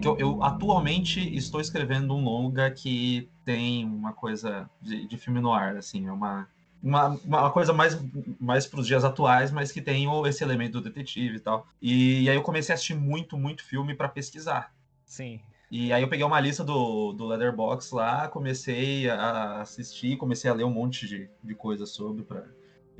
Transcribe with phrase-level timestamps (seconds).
[0.00, 5.40] que eu, eu, atualmente estou escrevendo um longa que tem uma coisa de, de filme
[5.40, 6.48] no ar, assim, é uma,
[6.82, 7.98] uma, uma coisa mais,
[8.40, 11.66] mais para os dias atuais, mas que tem esse elemento do detetive e tal.
[11.80, 14.72] E, e aí eu comecei a assistir muito, muito filme para pesquisar.
[15.04, 15.40] Sim.
[15.70, 20.54] E aí eu peguei uma lista do, do Leatherbox lá, comecei a assistir, comecei a
[20.54, 22.44] ler um monte de, de coisa sobre para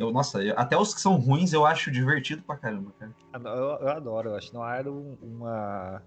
[0.00, 3.12] eu, nossa, eu, até os que são ruins eu acho divertido pra caramba, cara.
[3.34, 6.02] Eu, eu adoro, eu acho no ar uma,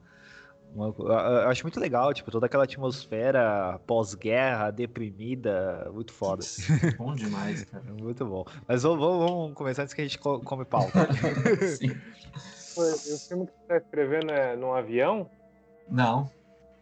[0.76, 6.44] Eu acho muito legal, tipo, toda aquela atmosfera pós-guerra, deprimida, muito foda.
[6.98, 7.84] Bom demais, cara.
[8.00, 8.44] muito bom.
[8.68, 10.88] Mas vamos, vamos, começar antes que a gente come pau.
[11.78, 11.92] Sim.
[12.76, 15.30] o filme que você tá escrevendo é num avião?
[15.88, 16.30] Não.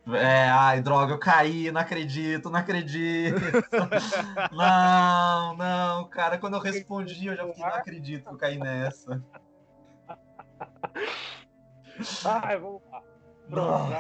[0.07, 3.39] É, ai, droga, eu caí, não acredito, não acredito.
[4.51, 9.21] não, não, cara, quando eu respondi, eu já fiquei, não acredito que eu caí nessa.
[12.25, 13.10] Ai, vamos lá.
[13.51, 13.93] Pronto,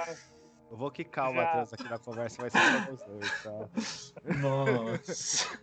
[0.71, 3.69] Eu vou quicar o Matheus aqui na conversa, vai ser pra vocês, tá?
[4.41, 5.59] Nossa.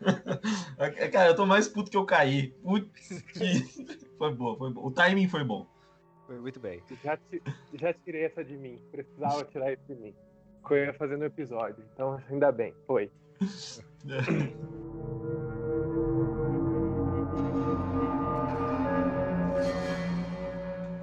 [1.10, 2.50] cara, eu tô mais puto que eu caí.
[2.62, 3.98] Putz, que...
[4.18, 4.84] Foi bom, foi bom.
[4.84, 5.66] O timing foi bom.
[6.26, 6.82] Foi muito bem.
[7.02, 7.18] Já,
[7.72, 8.78] já tirei essa de mim.
[8.92, 10.14] Precisava tirar isso de mim
[10.68, 11.82] que eu ia fazer no episódio.
[11.92, 13.10] Então, ainda bem, foi.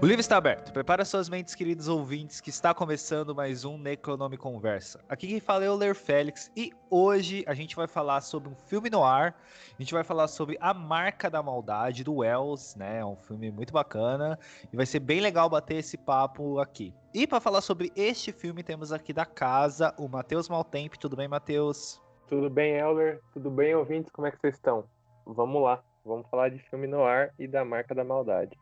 [0.02, 0.74] O livro está aberto.
[0.74, 5.00] Prepara suas mentes, queridos ouvintes, que está começando mais um Necronome Conversa.
[5.08, 8.56] Aqui quem fala é o Ler Félix e hoje a gente vai falar sobre um
[8.56, 9.34] filme no ar.
[9.68, 13.00] A gente vai falar sobre A Marca da Maldade do Wells, né?
[13.00, 14.38] É um filme muito bacana
[14.72, 16.94] e vai ser bem legal bater esse papo aqui.
[17.14, 21.00] E para falar sobre este filme temos aqui da casa o Matheus Maltempo.
[21.00, 22.02] Tudo bem, Matheus?
[22.28, 23.22] Tudo bem, Elder?
[23.34, 24.12] Tudo bem, ouvintes?
[24.12, 24.84] Como é que vocês estão?
[25.26, 25.82] Vamos lá.
[26.04, 28.58] Vamos falar de filme no ar e da Marca da Maldade.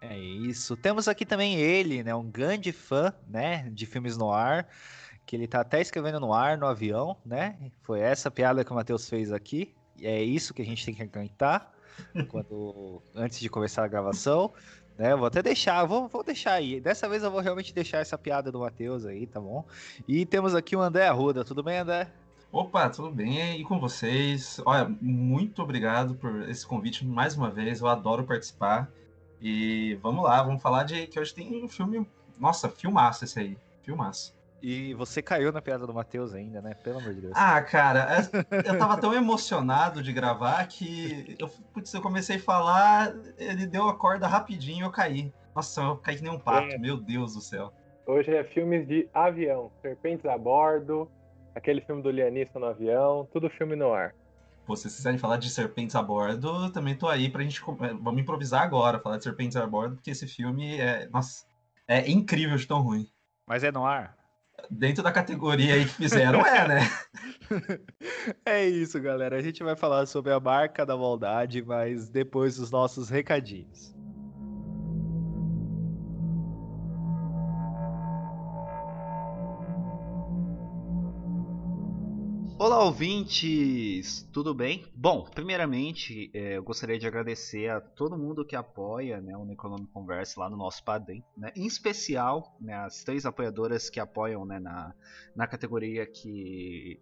[0.00, 0.76] É isso.
[0.76, 2.14] Temos aqui também ele, né?
[2.14, 3.68] Um grande fã, né?
[3.70, 4.68] De filmes no ar.
[5.24, 7.56] Que ele tá até escrevendo no ar, no avião, né?
[7.82, 9.74] Foi essa piada que o Matheus fez aqui.
[9.98, 11.72] E é isso que a gente tem que aguentar
[12.28, 14.52] quando, antes de começar a gravação.
[14.98, 16.80] Né, vou até deixar, vou, vou deixar aí.
[16.80, 19.62] Dessa vez eu vou realmente deixar essa piada do Matheus aí, tá bom?
[20.08, 21.44] E temos aqui o André Arruda.
[21.44, 22.10] Tudo bem, André?
[22.50, 23.60] Opa, tudo bem?
[23.60, 24.58] E com vocês?
[24.64, 27.80] Olha, muito obrigado por esse convite mais uma vez.
[27.80, 28.90] Eu adoro participar.
[29.40, 32.06] E vamos lá, vamos falar de que hoje tem um filme.
[32.38, 33.58] Nossa, filmaço esse aí.
[33.82, 34.36] Filmaço.
[34.62, 36.74] E você caiu na piada do Matheus ainda, né?
[36.74, 37.32] Pelo amor de Deus.
[37.36, 42.40] Ah, cara, é, eu tava tão emocionado de gravar que eu, putz, eu comecei a
[42.40, 45.32] falar, ele deu a corda rapidinho e eu caí.
[45.54, 46.78] Nossa, eu caí que nem um pato, é.
[46.78, 47.72] meu Deus do céu.
[48.06, 51.10] Hoje é filmes de avião, Serpentes a Bordo,
[51.54, 54.14] aquele filme do Lianista no avião, tudo filme no ar.
[54.66, 57.62] Pô, se vocês quiserem falar de Serpentes a Bordo, também tô aí pra gente.
[57.62, 61.08] É, vamos improvisar agora, falar de Serpentes a Bordo, porque esse filme é.
[61.08, 61.46] Nossa,
[61.86, 63.08] é incrível de tão ruim.
[63.46, 64.16] Mas é no ar?
[64.68, 66.80] Dentro da categoria aí que fizeram, é, né?
[68.44, 69.36] é isso, galera.
[69.36, 73.95] A gente vai falar sobre a marca da maldade, mas depois dos nossos recadinhos.
[82.66, 84.28] Olá, ouvintes!
[84.32, 84.84] Tudo bem?
[84.92, 89.86] Bom, primeiramente, é, eu gostaria de agradecer a todo mundo que apoia né, o Necronome
[89.86, 91.52] Converse lá no nosso Padrim, né?
[91.54, 94.92] em especial né, as três apoiadoras que apoiam né, na,
[95.36, 97.00] na categoria que,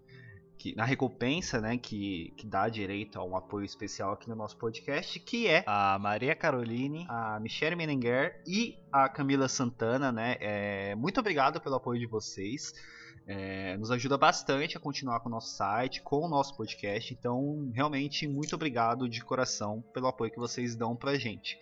[0.59, 4.57] que na recompensa, né, que, que dá direito a um apoio especial aqui no nosso
[4.57, 10.37] podcast, que é a Maria Caroline, a Michelle Menenguer e a Camila Santana, né?
[10.41, 12.73] É, muito obrigado pelo apoio de vocês.
[13.27, 17.13] É, nos ajuda bastante a continuar com o nosso site, com o nosso podcast.
[17.13, 21.59] Então, realmente, muito obrigado de coração pelo apoio que vocês dão pra gente.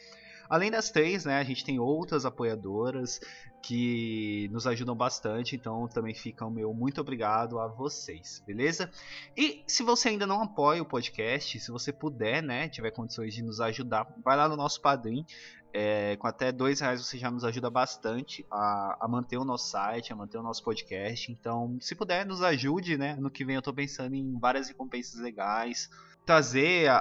[0.53, 3.19] Além das três, né, a gente tem outras apoiadoras
[3.63, 8.91] que nos ajudam bastante, então também fica o meu muito obrigado a vocês, beleza?
[9.35, 13.43] E se você ainda não apoia o podcast, se você puder, né, tiver condições de
[13.43, 15.25] nos ajudar, vai lá no nosso padrinho.
[15.73, 19.71] É, com até dois reais você já nos ajuda bastante a, a, manter o nosso
[19.71, 21.33] site, a manter o nosso podcast.
[21.33, 23.17] Então, se puder, nos ajude, né?
[23.17, 25.89] No que vem eu estou pensando em várias recompensas legais,
[26.25, 26.99] trazer a,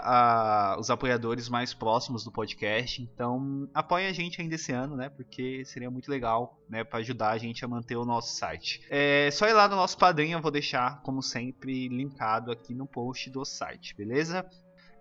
[0.73, 3.01] a, os apoiadores mais próximos do podcast.
[3.01, 5.09] Então, apoie a gente ainda esse ano, né?
[5.09, 6.83] Porque seria muito legal, né?
[6.83, 8.81] Para ajudar a gente a manter o nosso site.
[8.89, 12.87] É só ir lá no nosso padrinho, eu vou deixar, como sempre, linkado aqui no
[12.87, 14.45] post do site, beleza?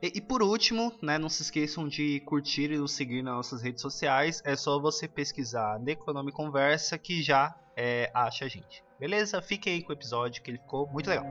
[0.03, 3.63] E, e, por último, né, não se esqueçam de curtir e nos seguir nas nossas
[3.63, 4.43] redes sociais.
[4.45, 8.83] É só você pesquisar Necronome Conversa que já é, acha a gente.
[8.99, 9.41] Beleza?
[9.43, 11.27] Fique aí com o episódio que ele ficou muito legal.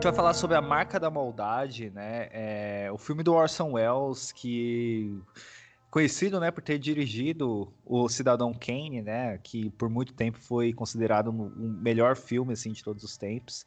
[0.00, 2.30] Gente vai falar sobre a marca da maldade, né?
[2.32, 5.14] É, o filme do Orson Welles que
[5.90, 11.30] conhecido, né, por ter dirigido o Cidadão Kane, né, que por muito tempo foi considerado
[11.30, 13.66] um, um melhor filme assim de todos os tempos.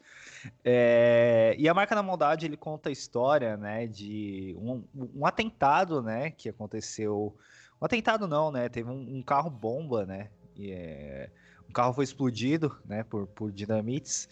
[0.64, 4.82] É, e a Marca da Maldade ele conta a história, né, de um,
[5.14, 7.36] um atentado, né, que aconteceu.
[7.80, 8.68] Um atentado não, né?
[8.68, 10.30] Teve um, carro bomba, né?
[10.56, 11.30] E, é,
[11.68, 14.28] um carro foi explodido, né, por, por dinamites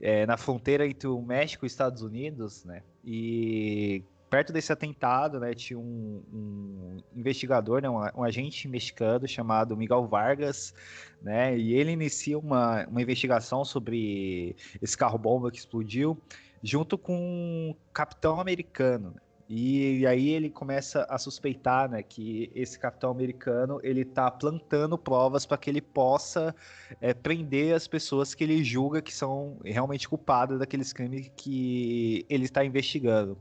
[0.00, 2.82] é, na fronteira entre o México e os Estados Unidos, né?
[3.04, 9.76] E perto desse atentado, né, tinha um, um investigador, né, um, um, agente mexicano chamado
[9.76, 10.74] Miguel Vargas,
[11.22, 16.20] né, e ele inicia uma, uma investigação sobre esse carro-bomba que explodiu,
[16.62, 19.12] junto com um capitão americano.
[19.14, 19.20] Né.
[19.48, 24.98] E, e aí ele começa a suspeitar, né, que esse capitão americano ele está plantando
[24.98, 26.54] provas para que ele possa
[27.00, 32.44] é, prender as pessoas que ele julga que são realmente culpadas daqueles crimes que ele
[32.44, 33.38] está investigando.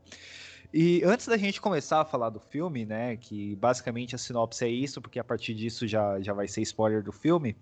[0.74, 4.69] E antes da gente começar a falar do filme, né, que basicamente a sinopse é
[4.69, 7.56] isso, porque a partir disso já, já vai ser spoiler do filme.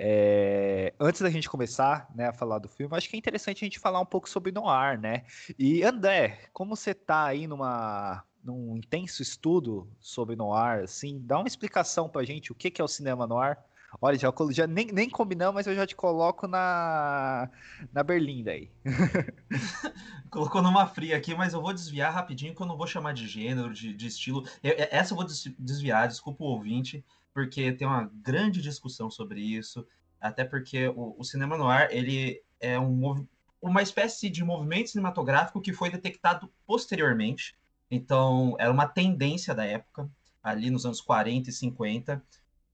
[0.00, 3.66] É, antes da gente começar né, a falar do filme, acho que é interessante a
[3.66, 5.24] gente falar um pouco sobre Noir, né?
[5.58, 11.48] E André, como você tá aí numa, num intenso estudo sobre Noir, assim, dá uma
[11.48, 13.58] explicação pra gente o que, que é o cinema Noir.
[14.00, 17.50] Olha, já, já nem, nem combinamos, mas eu já te coloco na,
[17.92, 18.70] na Berlinda aí.
[20.30, 23.26] Colocou numa fria aqui, mas eu vou desviar rapidinho, que eu não vou chamar de
[23.26, 24.46] gênero, de, de estilo.
[24.62, 25.26] Eu, essa eu vou
[25.58, 27.02] desviar, desculpa o ouvinte,
[27.32, 29.86] porque tem uma grande discussão sobre isso.
[30.20, 33.26] Até porque o, o cinema noir, ele é um,
[33.62, 37.56] uma espécie de movimento cinematográfico que foi detectado posteriormente.
[37.90, 40.10] Então, era uma tendência da época,
[40.42, 42.22] ali nos anos 40 e 50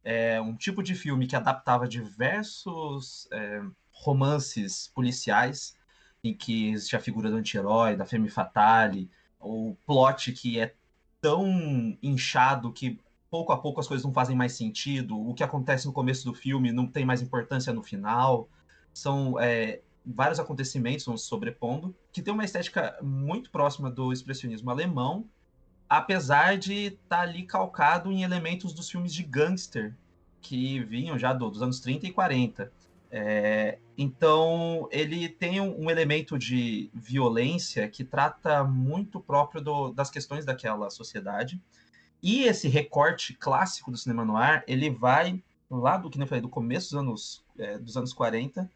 [0.04, 5.74] é, um tipo de filme que adaptava diversos é, romances policiais,
[6.22, 9.10] em que existe a figura do anti-herói, da femme fatale,
[9.40, 10.74] o plot que é
[11.20, 13.00] tão inchado que
[13.34, 16.32] pouco a pouco as coisas não fazem mais sentido, o que acontece no começo do
[16.32, 18.48] filme não tem mais importância no final.
[18.92, 24.70] São é, vários acontecimentos vão se sobrepondo, que tem uma estética muito próxima do expressionismo
[24.70, 25.28] alemão,
[25.88, 29.96] apesar de estar tá ali calcado em elementos dos filmes de gangster
[30.40, 32.72] que vinham já do, dos anos 30 e 40.
[33.10, 40.08] É, então, ele tem um, um, elemento de violência que trata muito próprio do, das
[40.08, 41.60] questões daquela sociedade.
[42.24, 46.48] E esse recorte clássico do cinema noir, ele vai lá do que eu falei, do
[46.48, 48.70] começo dos anos, é, dos anos 40,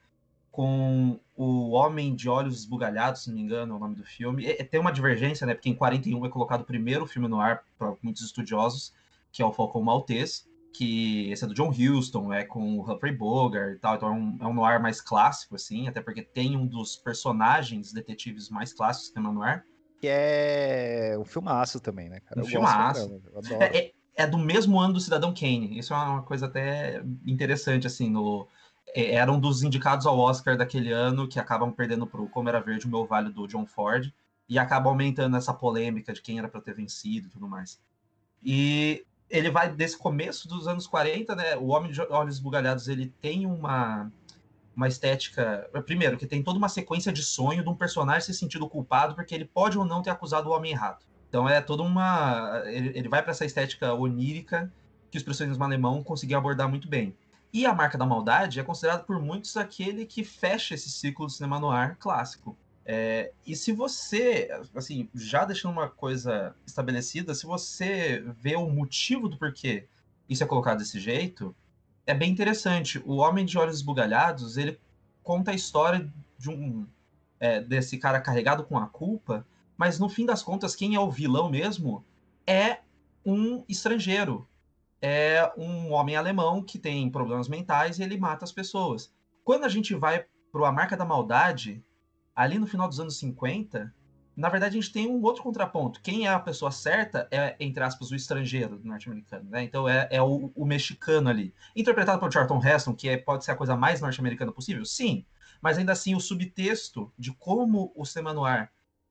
[0.50, 4.44] com o Homem de Olhos Esbugalhados, se não me engano, é o nome do filme.
[4.44, 5.54] E, tem uma divergência, né?
[5.54, 8.92] Porque em 41 é colocado o primeiro filme no ar para muitos estudiosos,
[9.32, 13.16] que é o Falcão Maltês, que esse é do John Huston, é com o Humphrey
[13.16, 16.54] Bogart e tal, então é um, é um noir mais clássico, assim, até porque tem
[16.54, 19.64] um dos personagens detetives mais clássicos do cinema noir.
[20.00, 22.40] Que é um filmaço também, né, cara?
[22.40, 23.20] Um eu filmaço.
[23.60, 27.86] É, é, é, do mesmo ano do Cidadão Kane, isso é uma coisa até interessante,
[27.86, 28.46] assim, no
[28.94, 32.48] é, era um dos indicados ao Oscar daquele ano que acabam perdendo para o Como
[32.48, 34.12] Era Verde, o Meu Vale do John Ford,
[34.48, 37.80] e acaba aumentando essa polêmica de quem era para ter vencido e tudo mais.
[38.42, 41.56] E ele vai desse começo dos anos 40, né?
[41.56, 44.10] O Homem de Olhos Bugalhados, ele tem uma
[44.78, 48.69] uma estética, primeiro, que tem toda uma sequência de sonho de um personagem se sentindo
[48.69, 51.04] culpado porque ele pode ou não ter acusado o homem errado.
[51.28, 54.73] Então é toda uma ele, ele vai para essa estética onírica
[55.11, 57.12] que os expressionismo alemão conseguiu abordar muito bem.
[57.52, 61.32] E a marca da maldade é considerado por muitos aquele que fecha esse ciclo do
[61.32, 62.56] cinema noir clássico.
[62.87, 69.28] É, e se você, assim, já deixando uma coisa estabelecida, se você vê o motivo
[69.28, 69.88] do porquê
[70.28, 71.54] isso é colocado desse jeito,
[72.08, 72.98] é bem interessante.
[73.04, 74.80] O Homem de Olhos Esbugalhados, ele
[75.22, 76.86] conta a história de um
[77.38, 79.46] é, desse cara carregado com a culpa,
[79.76, 82.02] mas no fim das contas, quem é o vilão mesmo
[82.46, 82.78] é
[83.24, 84.48] um estrangeiro.
[85.02, 89.12] É um homem alemão que tem problemas mentais e ele mata as pessoas.
[89.44, 91.84] Quando a gente vai para a marca da maldade,
[92.34, 93.94] ali no final dos anos 50,
[94.38, 96.00] na verdade a gente tem um outro contraponto.
[96.00, 99.64] Quem é a pessoa certa é, entre aspas, o estrangeiro norte-americano, né?
[99.64, 101.52] Então é, é o, o, mexicano ali.
[101.75, 104.85] Interpretado por Charlton Heston, que é, pode ser a coisa mais norte-americana possível?
[104.85, 105.26] Sim.
[105.61, 108.71] Mas ainda assim, o subtexto de como o cinema noir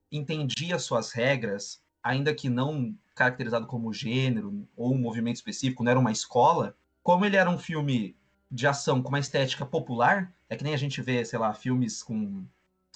[0.09, 5.99] entendia suas regras, ainda que não caracterizado como gênero ou um movimento específico, não era
[5.99, 8.15] uma escola, como ele era um filme
[8.49, 12.01] de ação com uma estética popular, é que nem a gente vê, sei lá, filmes
[12.01, 12.45] com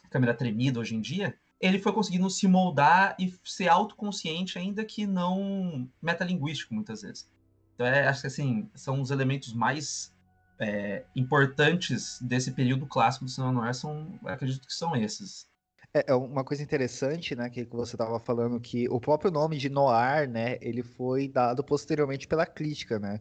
[0.10, 5.06] câmera tremida hoje em dia, ele foi conseguindo se moldar e ser autoconsciente, ainda que
[5.06, 7.30] não metalinguístico, muitas vezes.
[7.76, 10.14] Então, é, acho que assim, são os elementos mais
[10.60, 15.48] é, importantes desse período clássico do cinema noir, são, acredito que são esses.
[15.94, 19.70] É, é uma coisa interessante, né, que você estava falando que o próprio nome de
[19.70, 23.20] noir, né, ele foi dado posteriormente pela crítica, né?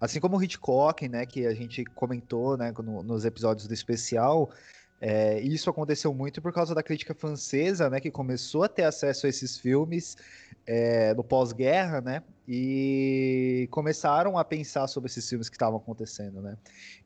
[0.00, 4.50] Assim como o Hitchcock, né, que a gente comentou, né, no, nos episódios do especial,
[5.00, 9.24] é, isso aconteceu muito por causa da crítica francesa, né, que começou a ter acesso
[9.24, 10.14] a esses filmes
[10.66, 16.58] é, no pós-guerra, né, e começaram a pensar sobre esses filmes que estavam acontecendo, né.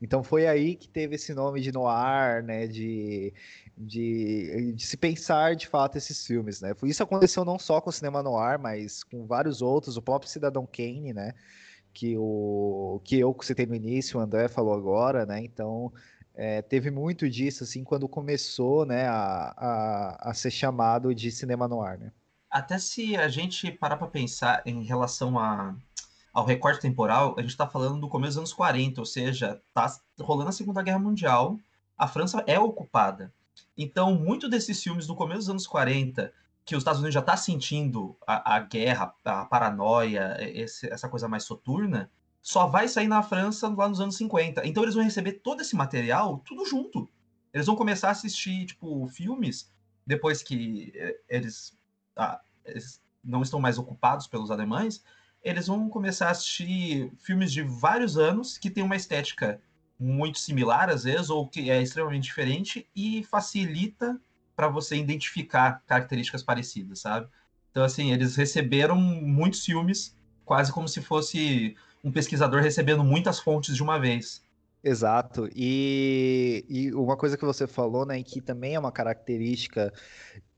[0.02, 3.32] Então foi aí que teve esse nome de noir, né, de,
[3.78, 6.74] de, de se pensar de fato esses filmes, né.
[6.82, 10.66] Isso aconteceu não só com o cinema noir, mas com vários outros, o próprio Cidadão
[10.66, 11.32] Kane, né,
[11.92, 15.92] que o que eu citei no início, o André falou agora, né, então
[16.34, 21.68] é, teve muito disso, assim, quando começou, né, a, a, a ser chamado de cinema
[21.68, 22.10] no ar, né?
[22.50, 25.74] Até se a gente parar para pensar em relação a,
[26.32, 29.86] ao recorte temporal, a gente está falando do começo dos anos 40, ou seja, tá
[30.20, 31.58] rolando a Segunda Guerra Mundial,
[31.96, 33.32] a França é ocupada.
[33.76, 36.32] Então, muito desses filmes do começo dos anos 40,
[36.64, 41.28] que os Estados Unidos já está sentindo a, a, guerra, a paranoia, esse, essa coisa
[41.28, 42.10] mais soturna,
[42.44, 44.66] só vai sair na França lá nos anos 50.
[44.66, 47.08] Então eles vão receber todo esse material tudo junto.
[47.54, 49.72] Eles vão começar a assistir, tipo, filmes
[50.06, 51.74] depois que eh, eles,
[52.14, 55.02] ah, eles não estão mais ocupados pelos alemães.
[55.42, 59.58] Eles vão começar a assistir filmes de vários anos que tem uma estética
[59.98, 64.20] muito similar, às vezes, ou que é extremamente diferente e facilita
[64.54, 67.26] para você identificar características parecidas, sabe?
[67.70, 71.74] Então, assim, eles receberam muitos filmes, quase como se fosse
[72.04, 74.44] um pesquisador recebendo muitas fontes de uma vez.
[74.84, 75.48] Exato.
[75.56, 79.90] E, e, uma coisa que você falou, né, que também é uma característica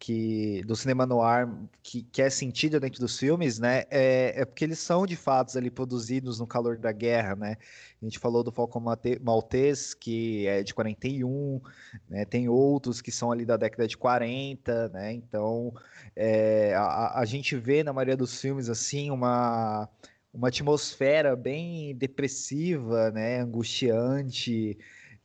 [0.00, 1.49] que do cinema noir
[1.81, 5.57] que, que é sentida dentro dos filmes, né, é, é porque eles são de fato
[5.57, 7.57] ali produzidos no calor da guerra, né.
[8.03, 8.83] A gente falou do Falcão
[9.23, 11.61] Maltês, que é de 41,
[12.09, 15.73] né, tem outros que são ali da década de 40, né, então
[16.17, 19.88] é, a, a gente vê na maioria dos filmes, assim, uma
[20.37, 24.78] uma atmosfera bem depressiva, né, angustiante,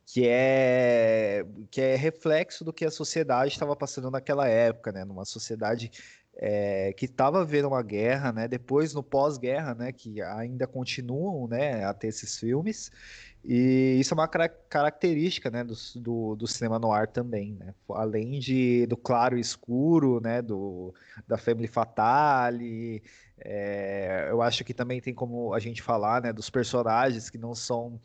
[0.06, 5.26] que é que é reflexo do que a sociedade estava passando naquela época, né, numa
[5.26, 5.92] sociedade
[6.36, 11.84] é, que estava vendo uma guerra, né, depois no pós-guerra, né, que ainda continuam, né,
[11.84, 12.90] a ter esses filmes,
[13.44, 18.86] e isso é uma característica, né, do, do, do cinema noir também, né, além de
[18.88, 20.94] do claro e escuro, né, do
[21.28, 23.04] da Family Fatale,
[23.44, 27.56] é, eu acho que também tem como a gente falar né, dos personagens que não
[27.56, 28.00] são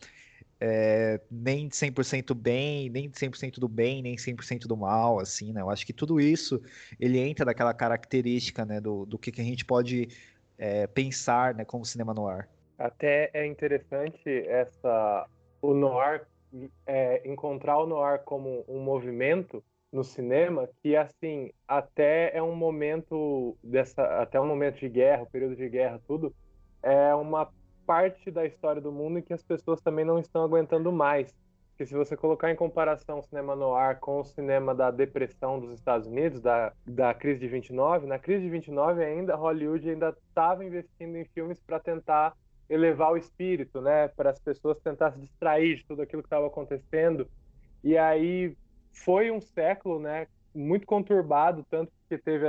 [0.61, 5.61] é, nem 100% bem, nem 100% do bem, nem 100% do mal, assim, né?
[5.61, 6.61] Eu acho que tudo isso,
[6.99, 10.09] ele entra naquela característica, né, do, do que, que a gente pode
[10.59, 12.49] é, pensar, né, como cinema noir.
[12.79, 15.27] Até é interessante essa,
[15.61, 16.27] o noir,
[16.87, 19.63] é, encontrar o noir como um movimento,
[19.93, 25.31] no cinema que assim até é um momento dessa até um momento de guerra o
[25.31, 26.35] período de guerra tudo
[26.83, 27.51] é uma
[27.87, 31.33] parte da história do mundo em que as pessoas também não estão aguentando mais.
[31.71, 35.73] Porque se você colocar em comparação o cinema noir com o cinema da depressão dos
[35.75, 40.65] Estados Unidos da, da crise de 29 na crise de 29 ainda Hollywood ainda estava
[40.65, 42.35] investindo em filmes para tentar
[42.69, 44.09] elevar o espírito né?
[44.09, 47.29] Para as pessoas tentar se distrair de tudo aquilo que estava acontecendo.
[47.85, 48.57] E aí
[48.97, 52.49] foi um século, né, muito conturbado, tanto que teve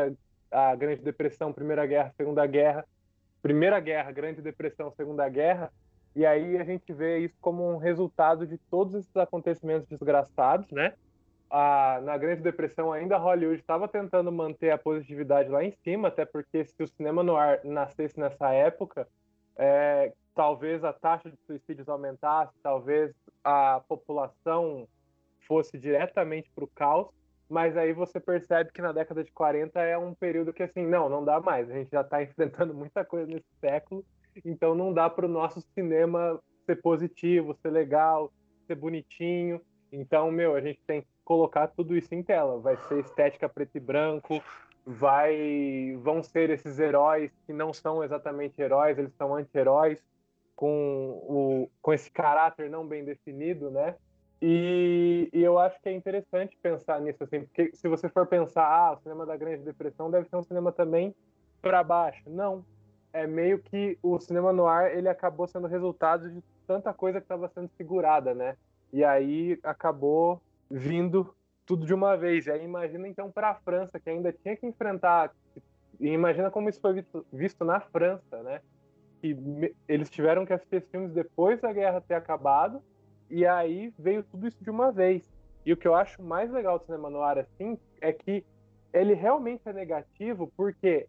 [0.52, 2.86] a, a Grande Depressão, Primeira Guerra, Segunda Guerra,
[3.42, 5.72] Primeira Guerra, Grande Depressão, Segunda Guerra,
[6.16, 10.94] e aí a gente vê isso como um resultado de todos esses acontecimentos desgraçados, né?
[11.50, 16.26] A, na Grande Depressão ainda Hollywood estava tentando manter a positividade lá em cima, até
[16.26, 19.08] porque se o cinema no ar nascesse nessa época,
[19.56, 23.14] é, talvez a taxa de suicídios aumentasse, talvez
[23.44, 24.88] a população
[25.48, 27.08] fosse diretamente para o caos,
[27.50, 31.08] mas aí você percebe que na década de 40 é um período que assim, não,
[31.08, 34.06] não dá mais, a gente já está enfrentando muita coisa nesse século,
[34.46, 38.32] então não dá para o nosso cinema ser positivo, ser legal,
[38.68, 39.62] ser bonitinho.
[39.92, 42.60] Então, meu, a gente tem que colocar tudo isso em tela.
[42.60, 44.44] Vai ser estética preto e branco,
[44.86, 50.00] vai vão ser esses heróis que não são exatamente heróis, eles são anti-heróis
[50.56, 53.96] com o com esse caráter não bem definido, né?
[54.42, 58.66] E, e, eu acho que é interessante pensar nisso, assim, porque se você for pensar,
[58.66, 61.16] ah, o cinema da Grande Depressão deve ser um cinema também
[61.62, 62.24] para baixo.
[62.30, 62.64] Não.
[63.12, 67.26] É meio que o cinema no ar ele acabou sendo resultado de tanta coisa que
[67.26, 68.56] estava sendo segurada, né?
[68.94, 70.40] E aí acabou
[70.70, 71.34] vindo
[71.66, 72.46] tudo de uma vez.
[72.46, 75.32] E aí imagina então para a França, que ainda tinha que enfrentar.
[76.00, 78.62] E imagina como isso foi visto, visto na França, né?
[79.20, 79.36] Que
[79.88, 82.84] eles tiveram que assistir filmes depois da guerra ter acabado
[83.30, 85.24] e aí veio tudo isso de uma vez.
[85.66, 88.46] E o que eu acho mais legal do cinema noir, assim, é que
[88.94, 91.08] ele realmente é negativo porque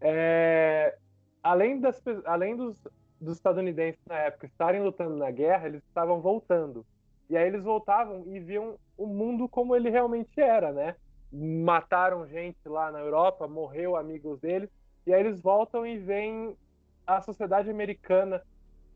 [0.00, 0.96] é,
[1.42, 2.82] além, das, além dos,
[3.20, 6.86] dos estadunidenses na época estarem lutando na guerra, eles estavam voltando.
[7.28, 10.96] E aí eles voltavam e viam o mundo como ele realmente era, né?
[11.30, 14.70] Mataram gente lá na Europa, morreu amigos deles,
[15.06, 16.56] e aí eles voltam e veem
[17.06, 18.42] a sociedade americana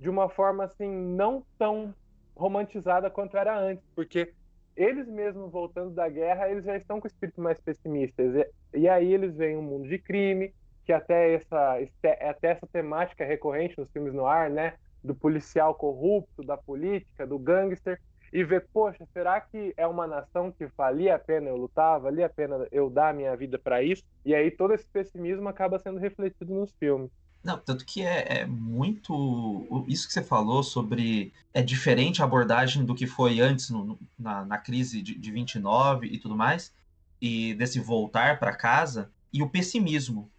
[0.00, 1.94] de uma forma assim não tão
[2.42, 4.34] romantizada quanto era antes, porque
[4.76, 8.34] eles mesmos voltando da guerra, eles já estão com o espírito mais pessimistas.
[8.34, 10.52] E, e aí eles veem um mundo de crime,
[10.84, 11.78] que até essa,
[12.28, 14.74] até essa temática recorrente nos filmes no ar, né?
[15.04, 18.00] Do policial corrupto, da política, do gangster,
[18.32, 22.26] e ver, poxa, será que é uma nação que valia a pena eu lutar, valia
[22.26, 24.02] a pena eu dar minha vida para isso?
[24.24, 27.10] E aí todo esse pessimismo acaba sendo refletido nos filmes.
[27.42, 29.84] Não, tanto que é, é, muito.
[29.88, 31.32] Isso que você falou sobre.
[31.52, 36.06] É diferente a abordagem do que foi antes no, na, na, crise de, de 29
[36.06, 36.72] e tudo mais,
[37.20, 40.30] e desse voltar para casa, e o pessimismo.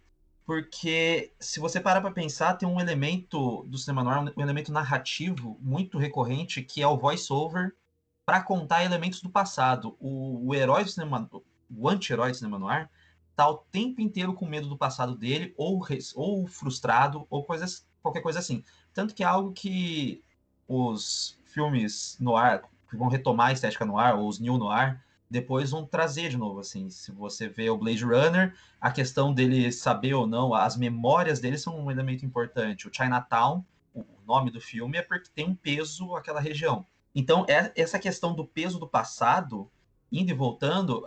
[0.46, 5.58] Porque se você parar para pensar, tem um elemento do cinema noir, um elemento narrativo
[5.60, 7.74] muito recorrente, que é o voice-over
[8.26, 9.96] para contar elementos do passado.
[10.00, 11.28] O, o herói do cinema.
[11.76, 12.90] O anti-herói do cinema noir
[13.36, 18.20] tá o tempo inteiro com medo do passado dele, ou, ou frustrado, ou coisas, qualquer
[18.20, 18.64] coisa assim.
[18.92, 20.22] Tanto que é algo que
[20.68, 24.68] os filmes no ar, que vão retomar a estética no ar, ou os new no
[24.68, 29.32] ar, depois vão trazer de novo, assim, se você vê o Blade Runner, a questão
[29.32, 32.86] dele saber ou não, as memórias dele são um elemento importante.
[32.86, 36.86] O Chinatown, o nome do filme é porque tem um peso aquela região.
[37.14, 39.70] Então, é, essa questão do peso do passado
[40.14, 41.04] indo e voltando,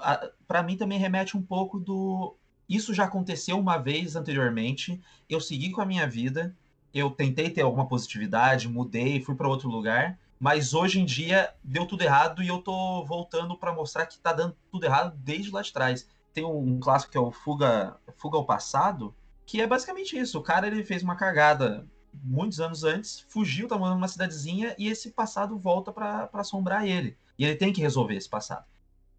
[0.47, 2.35] para mim também remete um pouco do.
[2.67, 6.53] Isso já aconteceu uma vez anteriormente, eu segui com a minha vida,
[6.93, 11.85] eu tentei ter alguma positividade, mudei, fui para outro lugar, mas hoje em dia deu
[11.85, 15.61] tudo errado e eu tô voltando para mostrar que tá dando tudo errado desde lá
[15.61, 16.07] de trás.
[16.33, 20.37] Tem um clássico que é o Fuga, Fuga ao Passado, que é basicamente isso.
[20.37, 21.87] O cara ele fez uma cagada
[22.23, 27.17] muitos anos antes, fugiu, tá morando numa cidadezinha e esse passado volta para assombrar ele.
[27.39, 28.65] E ele tem que resolver esse passado.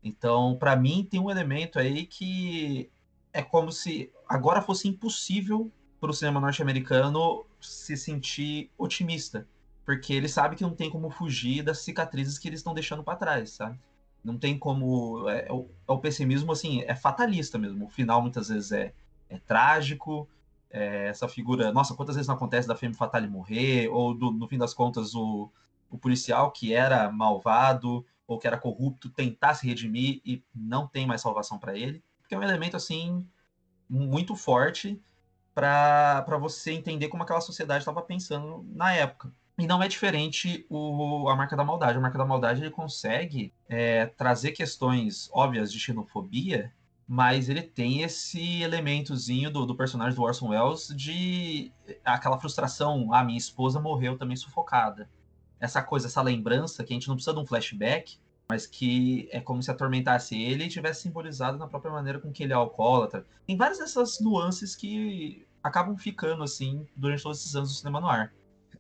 [0.03, 2.91] Então, para mim, tem um elemento aí que
[3.33, 9.47] é como se agora fosse impossível para o cinema norte-americano se sentir otimista,
[9.85, 13.19] porque ele sabe que não tem como fugir das cicatrizes que eles estão deixando para
[13.19, 13.79] trás, sabe?
[14.23, 15.29] Não tem como.
[15.29, 17.87] É, é, o, é, o, pessimismo, assim, é fatalista mesmo.
[17.87, 18.93] O final muitas vezes é,
[19.29, 20.29] é trágico.
[20.71, 21.73] É, essa figura.
[21.73, 23.89] Nossa, quantas vezes não acontece da Femme Fatale morrer?
[23.89, 25.51] Ou do, no fim das contas, o,
[25.91, 31.07] o policial que era malvado ou que era corrupto tentar se redimir e não tem
[31.07, 33.27] mais salvação para ele, porque é um elemento assim
[33.89, 35.01] muito forte
[35.55, 39.33] para você entender como aquela sociedade estava pensando na época.
[39.57, 41.99] E não é diferente o, a marca da maldade.
[41.99, 46.73] A marca da maldade ele consegue é, trazer questões óbvias de xenofobia,
[47.09, 51.73] mas ele tem esse elementozinho do, do personagem do Orson Welles de
[52.05, 55.09] aquela frustração: ah, minha esposa morreu também sufocada
[55.61, 58.19] essa coisa, essa lembrança, que a gente não precisa de um flashback,
[58.49, 62.43] mas que é como se atormentasse ele e tivesse simbolizado na própria maneira com que
[62.43, 63.27] ele é alcoólatra.
[63.47, 68.33] Tem várias dessas nuances que acabam ficando, assim, durante todos esses anos do cinema noir.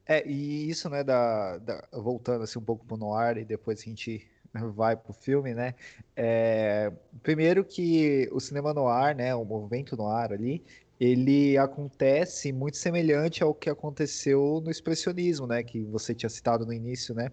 [0.06, 3.84] É, e isso, né, da, da, voltando assim um pouco pro noir e depois a
[3.84, 4.26] gente
[4.74, 5.74] vai pro filme, né,
[6.16, 6.90] é,
[7.22, 10.64] primeiro que o cinema noir, né, o movimento noir ali,
[11.00, 16.72] ele acontece muito semelhante ao que aconteceu no expressionismo, né, que você tinha citado no
[16.72, 17.30] início, né,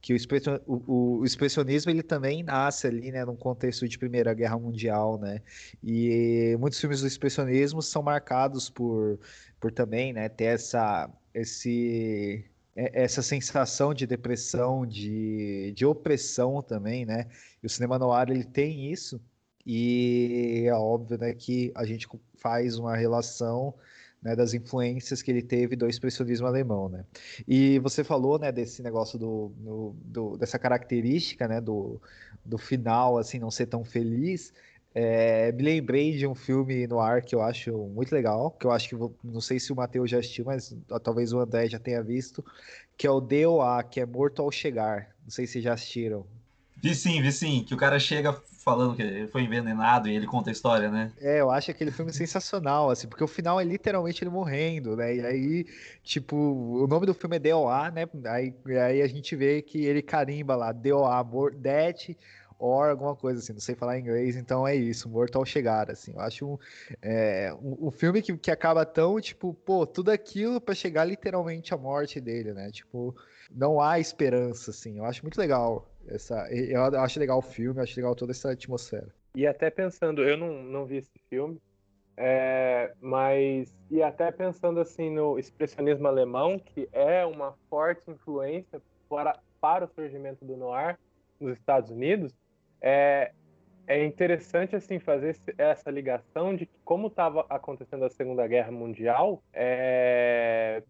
[0.00, 0.16] que o,
[0.66, 5.42] o, o, expressionismo ele também nasce ali, né, num contexto de Primeira Guerra Mundial, né,
[5.82, 9.18] e muitos filmes do expressionismo são marcados por,
[9.60, 17.26] por também, né, ter essa, esse, essa sensação de depressão, de, de opressão também, né,
[17.62, 19.20] e o cinema noir ele tem isso,
[19.66, 23.74] e é óbvio né, que a gente faz uma relação
[24.24, 27.04] né, das influências que ele teve do expressionismo alemão, né?
[27.46, 32.00] E você falou, né, desse negócio do, do, do, dessa característica, né, do,
[32.44, 34.52] do final, assim, não ser tão feliz.
[34.94, 38.70] É, me lembrei de um filme no ar que eu acho muito legal, que eu
[38.70, 42.02] acho que não sei se o Matheus já assistiu, mas talvez o André já tenha
[42.02, 42.44] visto,
[42.96, 45.14] que é o DOA, que é Morto ao Chegar.
[45.22, 46.26] Não sei se já assistiram.
[46.76, 48.32] Vi sim, vi sim, que o cara chega
[48.64, 51.12] falando que ele foi envenenado e ele conta a história, né?
[51.18, 55.16] É, eu acho aquele filme sensacional, assim, porque o final é literalmente ele morrendo, né?
[55.16, 55.66] E aí,
[56.02, 58.06] tipo, o nome do filme é DOA, né?
[58.26, 61.22] Aí, aí a gente vê que ele carimba lá, DOA,
[61.54, 62.16] Death
[62.64, 66.12] or alguma coisa assim, não sei falar inglês, então é isso, morto ao chegar, assim.
[66.12, 66.58] Eu acho um,
[67.02, 71.74] é, um, um filme que, que acaba tão, tipo, pô, tudo aquilo para chegar literalmente
[71.74, 72.70] à morte dele, né?
[72.70, 73.14] Tipo,
[73.50, 74.98] não há esperança, assim.
[74.98, 79.08] Eu acho muito legal essa, eu acho legal o filme, acho legal toda essa atmosfera.
[79.34, 81.60] E até pensando, eu não, não vi esse filme,
[82.16, 89.38] é, mas e até pensando assim no expressionismo alemão, que é uma forte influência para,
[89.60, 90.98] para o surgimento do noir
[91.40, 92.32] nos Estados Unidos,
[92.86, 93.32] é,
[93.86, 100.82] é interessante assim fazer essa ligação de como estava acontecendo a Segunda Guerra Mundial, é,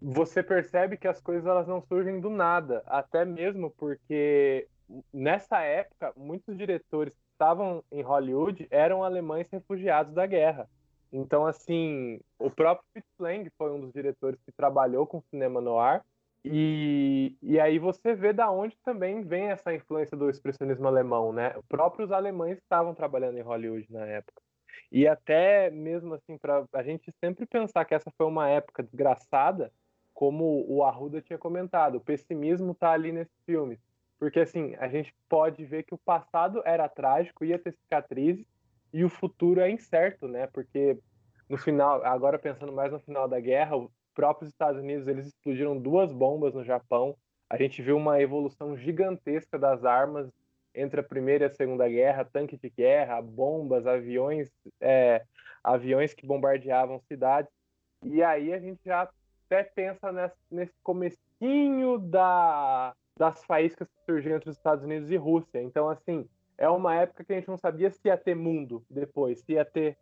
[0.00, 4.66] você percebe que as coisas elas não surgem do nada, até mesmo porque
[5.12, 10.66] nessa época muitos diretores que estavam em Hollywood eram alemães refugiados da guerra.
[11.12, 16.02] Então assim, o próprio Fritz Lang foi um dos diretores que trabalhou com cinema noir
[16.44, 21.56] e, e aí você vê da onde também vem essa influência do expressionismo alemão, né?
[21.56, 24.42] Os próprios alemães estavam trabalhando em Hollywood na época.
[24.90, 29.72] E até mesmo assim, para a gente sempre pensar que essa foi uma época desgraçada,
[30.12, 33.78] como o Arruda tinha comentado, o pessimismo está ali nesse filme.
[34.18, 38.46] Porque assim, a gente pode ver que o passado era trágico, ia ter cicatrizes,
[38.92, 40.46] e o futuro é incerto, né?
[40.48, 40.98] Porque
[41.48, 43.76] no final, agora pensando mais no final da guerra,
[44.14, 47.16] próprios Estados Unidos eles explodiram duas bombas no Japão.
[47.48, 50.30] A gente viu uma evolução gigantesca das armas
[50.74, 55.22] entre a Primeira e a Segunda Guerra, tanque de guerra, bombas, aviões, é,
[55.62, 57.50] aviões que bombardeavam cidades.
[58.04, 59.08] E aí a gente já
[59.46, 65.16] até pensa nesse, nesse comecinho da, das faíscas que surgiram entre os Estados Unidos e
[65.16, 65.60] Rússia.
[65.62, 69.40] Então, assim, é uma época que a gente não sabia se ia ter mundo depois,
[69.40, 69.96] se ia ter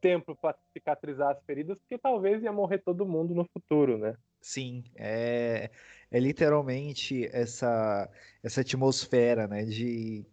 [0.00, 4.14] tempo para cicatrizar as feridas, porque talvez ia morrer todo mundo no futuro, né?
[4.40, 5.70] Sim, é,
[6.10, 8.08] é literalmente essa
[8.42, 10.24] essa atmosfera, né, de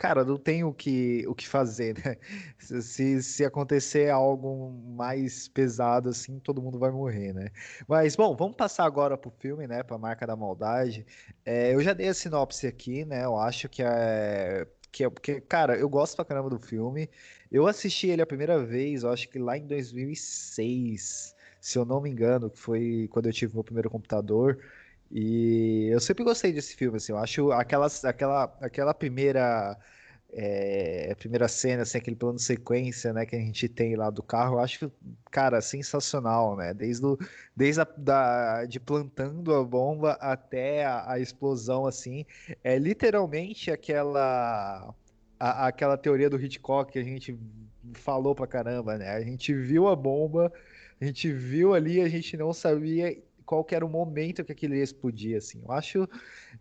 [0.00, 2.16] cara, não tem o que, o que fazer, né?
[2.58, 7.50] Se, se acontecer algo mais pesado assim, todo mundo vai morrer, né?
[7.86, 9.82] Mas, bom, vamos passar agora pro filme, né?
[9.82, 11.04] Pra Marca da Maldade.
[11.44, 13.24] É, eu já dei a sinopse aqui, né?
[13.24, 14.66] Eu acho que é.
[14.92, 17.08] Que é porque, cara, eu gosto pra caramba do filme.
[17.50, 22.00] Eu assisti ele a primeira vez, eu acho que lá em 2006, se eu não
[22.00, 24.58] me engano, que foi quando eu tive meu primeiro computador.
[25.10, 29.76] E eu sempre gostei desse filme, assim, eu acho aquela, aquela, aquela primeira
[30.32, 34.22] é, primeira cena, assim, aquele plano de sequência, né, que a gente tem lá do
[34.22, 34.92] carro, eu acho,
[35.30, 37.18] cara, sensacional, né, desde, o,
[37.56, 42.24] desde a, da, de plantando a bomba até a, a explosão, assim,
[42.62, 44.94] é literalmente aquela
[45.40, 47.36] a, aquela teoria do Hitchcock que a gente
[47.94, 49.10] falou pra caramba, né?
[49.10, 50.52] A gente viu a bomba,
[51.00, 53.16] a gente viu ali, a gente não sabia
[53.50, 55.60] qual era o momento que aquilo ia explodir, assim.
[55.60, 56.08] Eu acho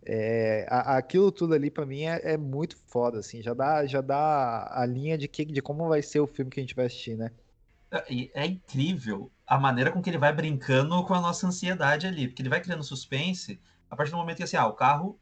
[0.04, 3.44] é, a, aquilo tudo ali para mim é, é, muito foda, assim.
[3.44, 6.60] Já dá, já dá a linha de que, de como vai ser o filme que
[6.60, 7.30] a gente vai assistir, né?
[7.92, 12.28] É, é incrível a maneira com que ele vai brincando com a nossa ansiedade ali,
[12.28, 15.20] porque ele vai criando suspense a partir do momento que assim, ah, o carro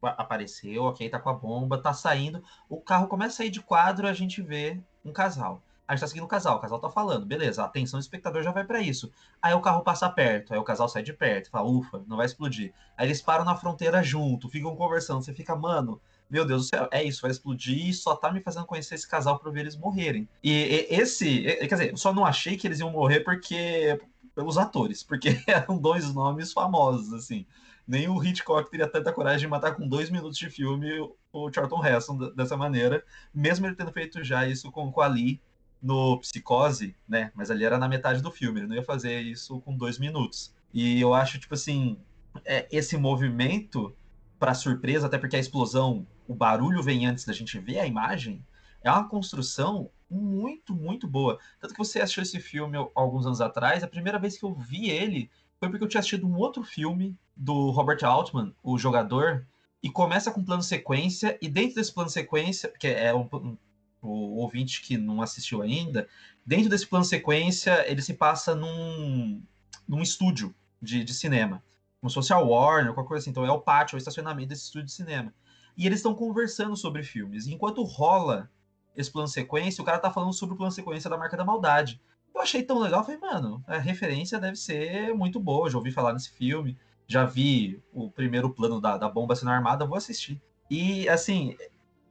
[0.00, 2.44] apareceu, ok, tá com a bomba, tá saindo.
[2.68, 5.60] O carro começa a sair de quadro, a gente vê um casal.
[5.88, 8.42] A gente tá seguindo o casal, o casal tá falando, beleza, a atenção do espectador
[8.42, 9.10] já vai para isso.
[9.40, 12.26] Aí o carro passa perto, aí o casal sai de perto, fala, ufa, não vai
[12.26, 12.74] explodir.
[12.94, 15.98] Aí eles param na fronteira junto, ficam conversando, você fica, mano,
[16.28, 19.08] meu Deus do céu, é isso, vai explodir e só tá me fazendo conhecer esse
[19.08, 20.28] casal pra ver eles morrerem.
[20.44, 23.98] E, e esse, quer dizer, eu só não achei que eles iam morrer porque
[24.34, 27.46] pelos atores, porque eram dois nomes famosos, assim
[27.88, 30.86] nem o Hitchcock teria tanta coragem de matar com dois minutos de filme
[31.32, 35.40] o Charlton Heston dessa maneira, mesmo ele tendo feito já isso com, com Ali
[35.82, 37.30] no Psicose, né?
[37.34, 40.54] Mas ali era na metade do filme, ele não ia fazer isso com dois minutos.
[40.72, 41.98] E eu acho, tipo assim,
[42.44, 43.94] é, esse movimento,
[44.38, 48.44] para surpresa, até porque a explosão, o barulho vem antes da gente ver a imagem,
[48.82, 51.38] é uma construção muito, muito boa.
[51.60, 54.90] Tanto que você assistiu esse filme alguns anos atrás, a primeira vez que eu vi
[54.90, 59.46] ele foi porque eu tinha assistido um outro filme do Robert Altman, o jogador,
[59.82, 63.56] e começa com plano sequência, e dentro desse plano sequência, que é um, um,
[64.00, 66.08] o ouvinte que não assistiu ainda,
[66.44, 69.42] dentro desse plano sequência, ele se passa num,
[69.86, 71.62] num estúdio de, de cinema.
[72.00, 73.30] Como se fosse a Warner, qualquer coisa assim.
[73.30, 75.34] Então é o pátio, é o estacionamento desse estúdio de cinema.
[75.76, 77.46] E eles estão conversando sobre filmes.
[77.46, 78.50] E enquanto rola
[78.96, 82.00] esse plano sequência, o cara tá falando sobre o plano sequência da Marca da Maldade.
[82.34, 85.70] Eu achei tão legal, falei, mano, a referência deve ser muito boa.
[85.70, 89.86] Já ouvi falar nesse filme, já vi o primeiro plano da, da bomba sendo armada,
[89.86, 90.40] vou assistir.
[90.70, 91.56] E, assim,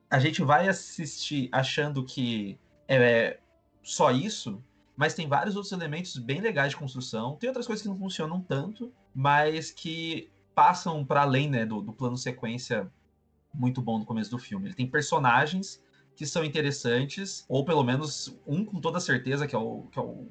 [0.10, 3.40] a gente vai assistir achando que é
[3.84, 4.64] só isso,
[4.96, 7.36] mas tem vários outros elementos bem legais de construção.
[7.36, 11.94] Tem outras coisas que não funcionam tanto, mas que passam para além né, do, do
[11.94, 12.92] plano sequência
[13.54, 14.68] muito bom no começo do filme.
[14.68, 15.82] Ele tem personagens
[16.16, 20.02] que são interessantes, ou pelo menos um com toda certeza, que é o, que é
[20.02, 20.28] o,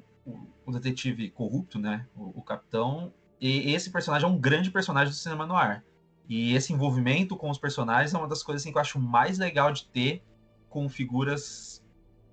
[0.65, 2.05] o detetive corrupto, né?
[2.15, 3.13] O, o, capitão.
[3.39, 5.83] E esse personagem é um grande personagem do cinema no ar.
[6.27, 9.37] E esse envolvimento com os personagens é uma das coisas assim, que eu acho mais
[9.37, 10.23] legal de ter
[10.69, 11.83] com figuras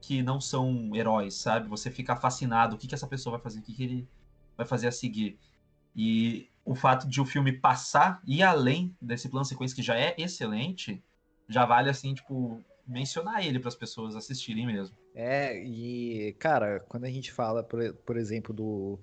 [0.01, 1.69] que não são heróis, sabe?
[1.69, 4.09] Você fica fascinado, o que, que essa pessoa vai fazer, o que, que ele
[4.57, 5.39] vai fazer a seguir.
[5.97, 10.15] E o fato de o filme passar e além desse plano sequência que já é
[10.19, 11.03] excelente,
[11.49, 14.97] já vale assim, tipo, mencionar ele para as pessoas assistirem mesmo.
[15.15, 18.99] É, e cara, quando a gente fala, por, por exemplo, do,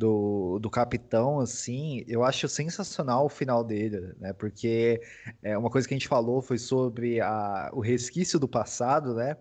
[0.00, 4.32] do, do Capitão, assim, eu acho sensacional o final dele, né?
[4.32, 4.98] Porque
[5.42, 9.36] é, uma coisa que a gente falou foi sobre a, o resquício do passado, né?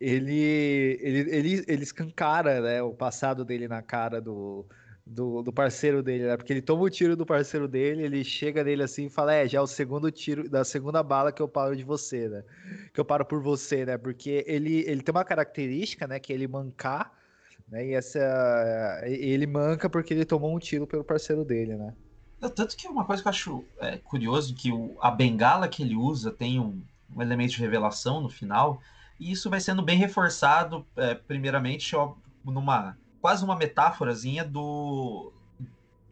[0.00, 4.64] Ele, ele, ele, ele escancara né, o passado dele na cara do,
[5.06, 6.38] do, do, parceiro dele, né?
[6.38, 9.46] Porque ele toma o tiro do parceiro dele, ele chega nele assim e fala: É,
[9.46, 12.42] já é o segundo tiro, da segunda bala que eu paro de você, né?
[12.94, 13.98] Que eu paro por você, né?
[13.98, 16.18] Porque ele, ele tem uma característica, né?
[16.18, 17.12] Que é ele mancar,
[17.72, 17.86] né?
[17.86, 18.20] E essa.
[19.04, 21.94] Ele manca porque ele tomou um tiro pelo parceiro dele, né?
[22.54, 25.94] Tanto que uma coisa que eu acho é, curioso que o, a bengala que ele
[25.94, 26.82] usa tem um,
[27.14, 28.80] um elemento de revelação no final,
[29.18, 35.32] e isso vai sendo bem reforçado, é, primeiramente, ó, numa quase uma metáforazinha do,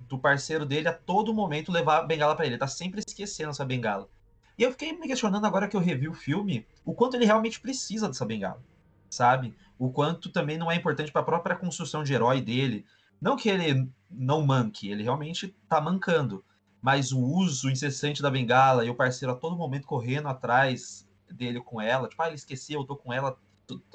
[0.09, 2.55] do parceiro dele a todo momento levar a bengala para ele.
[2.55, 4.09] Ele tá sempre esquecendo essa bengala.
[4.57, 7.61] E eu fiquei me questionando agora que eu revi o filme, o quanto ele realmente
[7.61, 8.63] precisa dessa bengala,
[9.11, 9.53] sabe?
[9.81, 12.85] O quanto também não é importante para a própria construção de herói dele.
[13.19, 16.45] Não que ele não manque, ele realmente tá mancando.
[16.83, 21.63] Mas o uso incessante da bengala e o parceiro a todo momento correndo atrás dele
[21.63, 23.39] com ela, tipo, ah, ele esqueceu, eu tô com ela,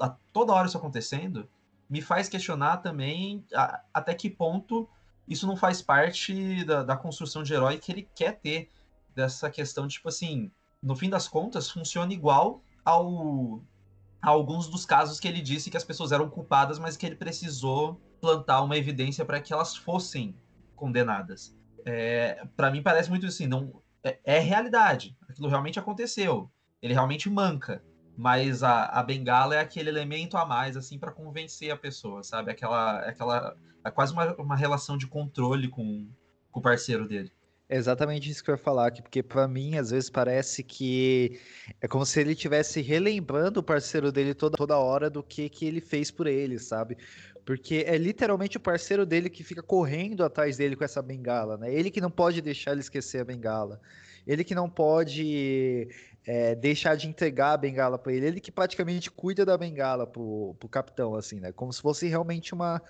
[0.01, 1.47] a toda hora isso acontecendo,
[1.87, 4.89] me faz questionar também a, até que ponto
[5.27, 8.71] isso não faz parte da, da, construção de herói que ele quer ter.
[9.13, 13.61] Dessa questão, tipo assim, no fim das contas, funciona igual ao
[14.29, 18.01] alguns dos casos que ele disse que as pessoas eram culpadas, mas que ele precisou
[18.19, 20.35] plantar uma evidência para que elas fossem
[20.75, 21.55] condenadas.
[21.85, 25.15] É, para mim parece muito assim, não é, é realidade.
[25.29, 26.51] Aquilo realmente aconteceu.
[26.81, 27.83] Ele realmente manca
[28.17, 32.51] mas a, a bengala é aquele elemento a mais, assim, para convencer a pessoa, sabe?
[32.51, 36.07] Aquela, aquela, é quase uma, uma relação de controle com,
[36.49, 37.31] com o parceiro dele.
[37.67, 41.39] É exatamente isso que eu ia falar aqui, porque para mim às vezes parece que
[41.81, 45.65] é como se ele estivesse relembrando o parceiro dele toda, toda hora do que, que
[45.65, 46.95] ele fez por ele, sabe?
[47.43, 51.73] Porque é literalmente o parceiro dele que fica correndo atrás dele com essa bengala, né?
[51.73, 53.79] Ele que não pode deixar ele esquecer a bengala.
[54.27, 55.87] Ele que não pode
[56.25, 58.25] é, deixar de entregar a bengala para ele.
[58.27, 61.51] Ele que praticamente cuida da bengala pro, pro capitão, assim, né?
[61.51, 62.81] Como se fosse realmente uma.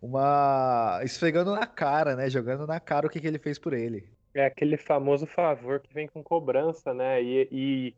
[0.00, 2.30] uma esfregando na cara, né?
[2.30, 4.17] Jogando na cara o que, que ele fez por ele.
[4.34, 7.22] É aquele famoso favor que vem com cobrança, né?
[7.22, 7.94] E, e,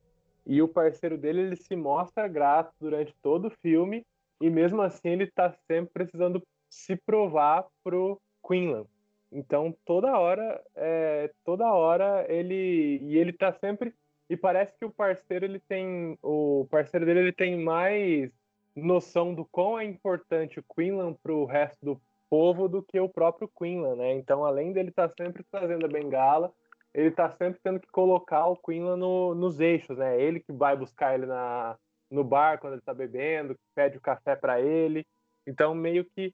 [0.47, 4.05] e o parceiro dele ele se mostra grato durante todo o filme
[4.41, 8.87] e mesmo assim ele tá sempre precisando se provar pro Quinlan.
[9.31, 13.95] Então toda hora, é, toda hora ele e ele tá sempre
[14.29, 18.31] e parece que o parceiro ele tem o parceiro dele ele tem mais
[18.75, 23.09] noção do quão é importante o Quinlan para o resto do povo do que o
[23.09, 24.15] próprio Quinlan, né?
[24.15, 26.53] Então, além dele estar tá sempre trazendo a bengala,
[26.95, 30.21] ele está sempre tendo que colocar o Quinlan no, nos eixos, né?
[30.21, 31.77] Ele que vai buscar ele na,
[32.11, 35.05] no bar quando ele está bebendo, pede o café para ele.
[35.47, 36.33] Então, meio que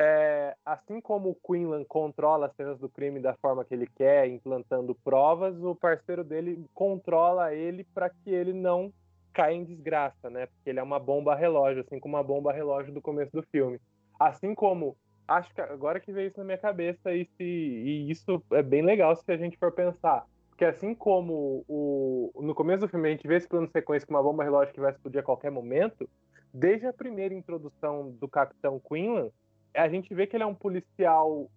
[0.00, 4.26] é, assim como o Quinlan controla as cenas do crime da forma que ele quer,
[4.28, 8.92] implantando provas, o parceiro dele controla ele para que ele não
[9.32, 10.46] caia em desgraça, né?
[10.46, 13.80] Porque ele é uma bomba relógio, assim como uma bomba relógio do começo do filme.
[14.18, 18.42] Assim como acho que agora que veio isso na minha cabeça e, se, e isso
[18.52, 20.26] é bem legal se a gente for pensar.
[20.48, 24.06] Porque assim como o, no começo do filme a gente vê esse plano de sequência
[24.06, 26.08] com uma bomba relógio que vai explodir a qualquer momento,
[26.52, 29.30] desde a primeira introdução do Capitão Quinlan,
[29.74, 31.50] a gente vê que ele é um policial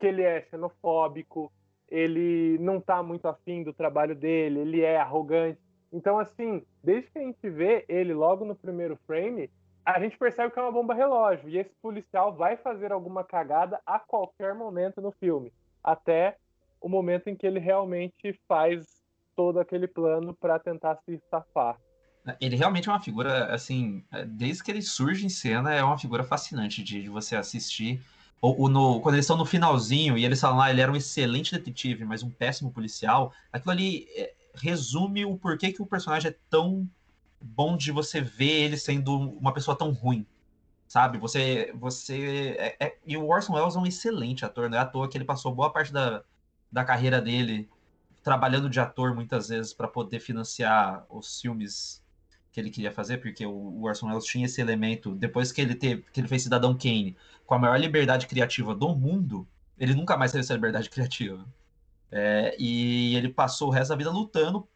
[0.00, 1.52] que ele é xenofóbico,
[1.88, 5.60] ele não tá muito afim do trabalho dele, ele é arrogante.
[5.92, 9.48] Então, assim, desde que a gente vê ele logo no primeiro frame,
[9.84, 11.48] a gente percebe que é uma bomba relógio.
[11.48, 15.52] E esse policial vai fazer alguma cagada a qualquer momento no filme.
[15.82, 16.36] Até
[16.80, 18.84] o momento em que ele realmente faz
[19.36, 21.78] todo aquele plano para tentar se safar.
[22.40, 25.98] Ele realmente é uma figura, assim, é, desde que ele surge em cena, é uma
[25.98, 28.00] figura fascinante de, de você assistir.
[28.40, 30.90] Ou, ou no, quando eles estão no finalzinho e eles falam lá, ah, ele era
[30.90, 35.86] um excelente detetive, mas um péssimo policial, aquilo ali é, resume o porquê que o
[35.86, 36.88] personagem é tão
[37.44, 40.26] bom de você ver ele sendo uma pessoa tão ruim.
[40.88, 41.18] Sabe?
[41.18, 41.72] Você.
[41.74, 45.08] você é, é, e o Orson Welles é um excelente ator, não é à toa
[45.08, 46.22] que ele passou boa parte da,
[46.70, 47.68] da carreira dele
[48.22, 52.02] trabalhando de ator muitas vezes para poder financiar os filmes
[52.50, 56.04] que ele queria fazer, porque o Orson Welles tinha esse elemento, depois que ele teve,
[56.12, 59.46] que ele fez Cidadão Kane, com a maior liberdade criativa do mundo,
[59.78, 61.44] ele nunca mais teve essa liberdade criativa.
[62.10, 64.66] É, e ele passou o resto da vida lutando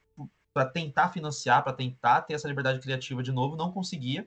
[0.59, 4.27] para tentar financiar, para tentar ter essa liberdade criativa de novo, não conseguia.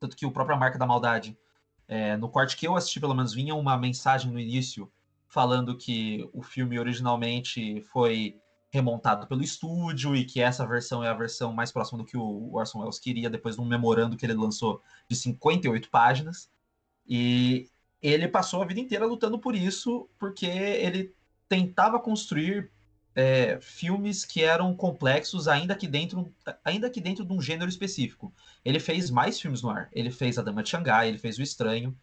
[0.00, 1.38] Tanto que o próprio Marca da Maldade,
[1.86, 4.90] é, no corte que eu assisti, pelo menos, vinha uma mensagem no início
[5.28, 8.40] falando que o filme originalmente foi
[8.72, 12.52] remontado pelo estúdio e que essa versão é a versão mais próxima do que o
[12.52, 16.50] Orson Welles queria depois de um memorando que ele lançou de 58 páginas.
[17.06, 17.70] E
[18.02, 21.14] ele passou a vida inteira lutando por isso, porque ele
[21.48, 22.68] tentava construir
[23.14, 26.32] é, filmes que eram complexos, ainda que, dentro,
[26.64, 28.32] ainda que dentro de um gênero específico.
[28.64, 29.88] Ele fez mais filmes no ar.
[29.92, 31.96] Ele fez A Dama de Xangai, ele fez O Estranho.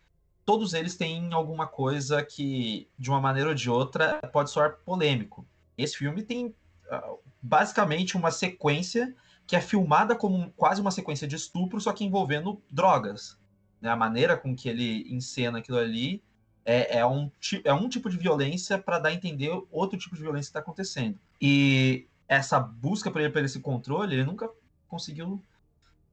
[0.45, 5.48] Todos eles têm alguma coisa que, de uma maneira ou de outra, pode soar polêmico.
[5.78, 6.54] Esse filme tem
[6.89, 12.06] ah, basicamente uma sequência que é filmada como quase uma sequência de estupro, só que
[12.06, 13.38] envolvendo drogas.
[13.82, 13.89] Né?
[13.89, 16.24] A maneira com que ele encena aquilo ali
[16.65, 17.32] é, é, um,
[17.63, 20.60] é um tipo de violência para dar a entender outro tipo de violência que está
[20.60, 21.17] acontecendo.
[21.41, 24.50] E essa busca por ele, por esse controle, ele nunca
[24.88, 25.41] conseguiu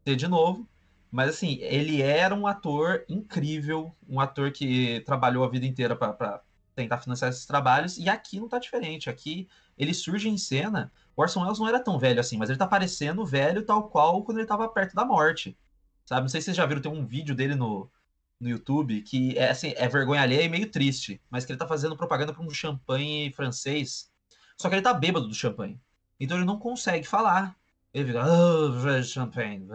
[0.04, 0.66] ter de novo.
[1.10, 6.42] Mas assim, ele era um ator incrível, um ator que trabalhou a vida inteira para
[6.74, 9.08] tentar financiar esses trabalhos, e aqui não tá diferente.
[9.08, 10.92] Aqui ele surge em cena.
[11.16, 14.22] O Orson Welles não era tão velho assim, mas ele tá parecendo velho tal qual
[14.22, 15.56] quando ele tava perto da morte.
[16.04, 16.22] Sabe?
[16.22, 17.90] Não sei se vocês já viram, tem um vídeo dele no,
[18.40, 21.66] no YouTube que é assim, é vergonha alheia e meio triste, mas que ele tá
[21.66, 24.10] fazendo propaganda para um champanhe francês.
[24.56, 25.80] Só que ele tá bêbado do champanhe.
[26.18, 27.56] Então ele não consegue falar.
[27.92, 29.66] Ele fica, oh, champanhe.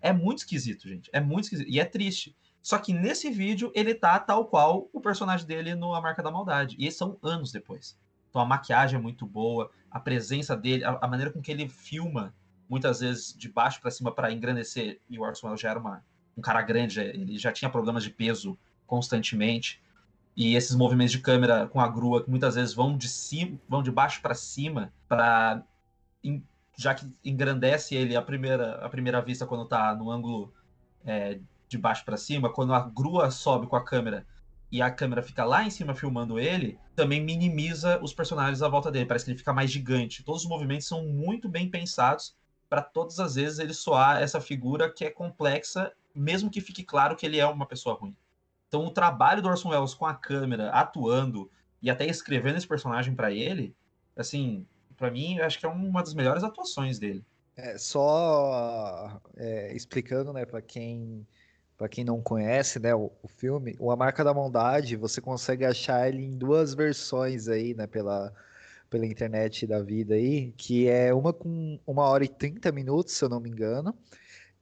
[0.00, 1.10] É muito esquisito, gente.
[1.12, 1.68] É muito esquisito.
[1.68, 2.36] E é triste.
[2.62, 6.30] Só que nesse vídeo ele tá tal qual o personagem dele no A Marca da
[6.30, 6.76] Maldade.
[6.78, 7.98] E são anos depois.
[8.28, 11.68] Então a maquiagem é muito boa, a presença dele, a, a maneira com que ele
[11.68, 12.34] filma,
[12.68, 15.00] muitas vezes de baixo para cima para engrandecer.
[15.08, 16.04] E o Orson Welles já era uma,
[16.36, 19.80] um cara grande, ele já tinha problemas de peso constantemente.
[20.36, 23.82] E esses movimentos de câmera com a grua que muitas vezes vão de cima, vão
[23.82, 25.62] de baixo para cima para
[26.76, 30.52] já que engrandece ele a primeira a primeira vista quando está no ângulo
[31.06, 34.26] é, de baixo para cima, quando a grua sobe com a câmera
[34.70, 38.90] e a câmera fica lá em cima filmando ele, também minimiza os personagens à volta
[38.90, 39.06] dele.
[39.06, 40.24] Parece que ele fica mais gigante.
[40.24, 42.34] Todos os movimentos são muito bem pensados
[42.68, 47.16] para todas as vezes ele soar essa figura que é complexa, mesmo que fique claro
[47.16, 48.16] que ele é uma pessoa ruim.
[48.68, 51.50] Então o trabalho do Orson Welles com a câmera, atuando
[51.80, 53.74] e até escrevendo esse personagem para ele,
[54.16, 57.24] assim, para mim, acho que é uma das melhores atuações dele.
[57.56, 61.26] É, só é, explicando, né, para quem
[61.76, 65.62] para quem não conhece, né, o, o, filme, o A Marca da Maldade, você consegue
[65.62, 68.32] achar ele em duas versões aí, né, pela,
[68.88, 73.22] pela internet da vida aí, que é uma com uma hora e 30 minutos, se
[73.22, 73.94] eu não me engano,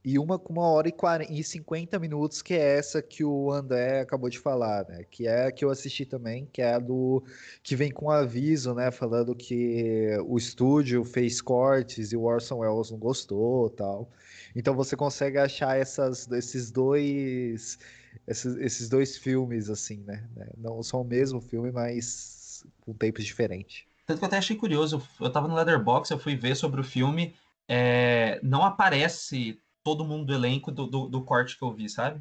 [0.05, 3.51] e uma com uma hora e, 40, e 50 minutos, que é essa que o
[3.51, 5.03] André acabou de falar, né?
[5.09, 7.23] Que é a que eu assisti também, que é a do
[7.63, 8.91] que vem com aviso, né?
[8.91, 14.11] Falando que o estúdio fez cortes e o Orson Welles não gostou tal.
[14.55, 17.79] Então você consegue achar essas, esses dois
[18.27, 20.23] esses, esses dois filmes assim, né?
[20.55, 23.85] Não são o mesmo filme, mas com tempos diferentes.
[24.05, 26.83] Tanto que eu até achei curioso, eu tava no Leatherbox, eu fui ver sobre o
[26.83, 27.35] filme,
[27.67, 32.19] é, não aparece todo mundo do elenco do, do, do, corte que eu vi, sabe?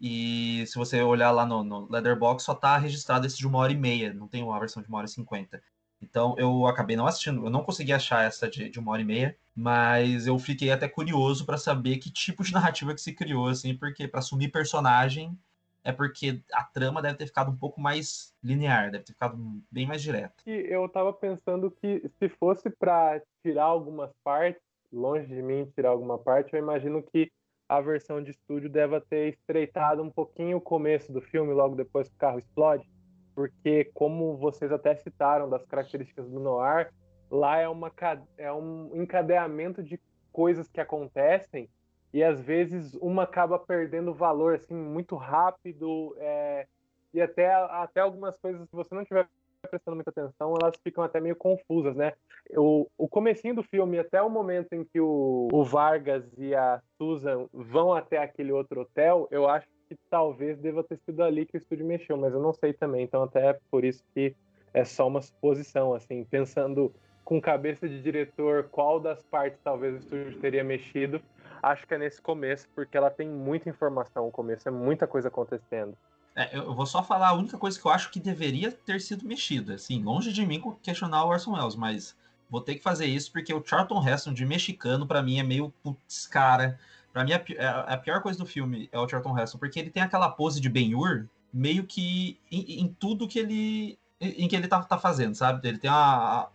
[0.00, 3.72] E se você olhar lá no, no Leatherbox, só tá registrado esse de uma hora
[3.72, 5.62] e meia, não tem uma versão de uma hora e cinquenta.
[6.00, 9.04] Então eu acabei não assistindo, eu não consegui achar essa de, de uma hora e
[9.04, 13.48] meia, mas eu fiquei até curioso para saber que tipo de narrativa que se criou,
[13.48, 15.38] assim, porque para assumir personagem
[15.84, 19.36] é porque a trama deve ter ficado um pouco mais linear, deve ter ficado
[19.70, 20.32] bem mais direta.
[20.46, 24.62] E eu tava pensando que se fosse para tirar algumas partes,
[24.94, 27.30] longe de mim tirar alguma parte, eu imagino que
[27.68, 32.08] a versão de estúdio deva ter estreitado um pouquinho o começo do filme, logo depois
[32.08, 32.86] que o carro explode
[33.34, 36.92] porque como vocês até citaram das características do noir,
[37.30, 37.92] lá é, uma,
[38.38, 40.00] é um encadeamento de
[40.32, 41.68] coisas que acontecem
[42.12, 46.66] e às vezes uma acaba perdendo valor assim muito rápido é,
[47.12, 49.28] e até até algumas coisas se você não tiver
[49.64, 52.12] prestando muita atenção elas ficam até meio confusas né
[52.56, 56.80] o, o comecinho do filme até o momento em que o, o Vargas e a
[56.96, 61.56] Susan vão até aquele outro hotel eu acho que talvez deva ter sido ali que
[61.56, 63.04] o estúdio mexeu, mas eu não sei também.
[63.04, 64.34] Então, até é por isso que
[64.72, 66.92] é só uma suposição, assim, pensando
[67.24, 71.22] com cabeça de diretor qual das partes talvez o estúdio teria mexido.
[71.62, 75.28] Acho que é nesse começo, porque ela tem muita informação no começo, é muita coisa
[75.28, 75.96] acontecendo.
[76.36, 79.26] É, eu vou só falar a única coisa que eu acho que deveria ter sido
[79.26, 79.74] mexida.
[79.74, 82.16] Assim, longe de mim questionar o Orson Welles, mas
[82.50, 85.72] vou ter que fazer isso porque o Charlton Heston de mexicano, para mim, é meio
[85.82, 86.78] putz, cara.
[87.12, 89.90] Pra mim, a, é, a, pior coisa do filme é o Charlton Heston, porque ele
[89.90, 94.66] tem aquela pose de Ben-Hur meio que em, em, tudo que ele em que ele
[94.66, 95.68] tá, tá fazendo, sabe?
[95.68, 96.48] Ele tem a, a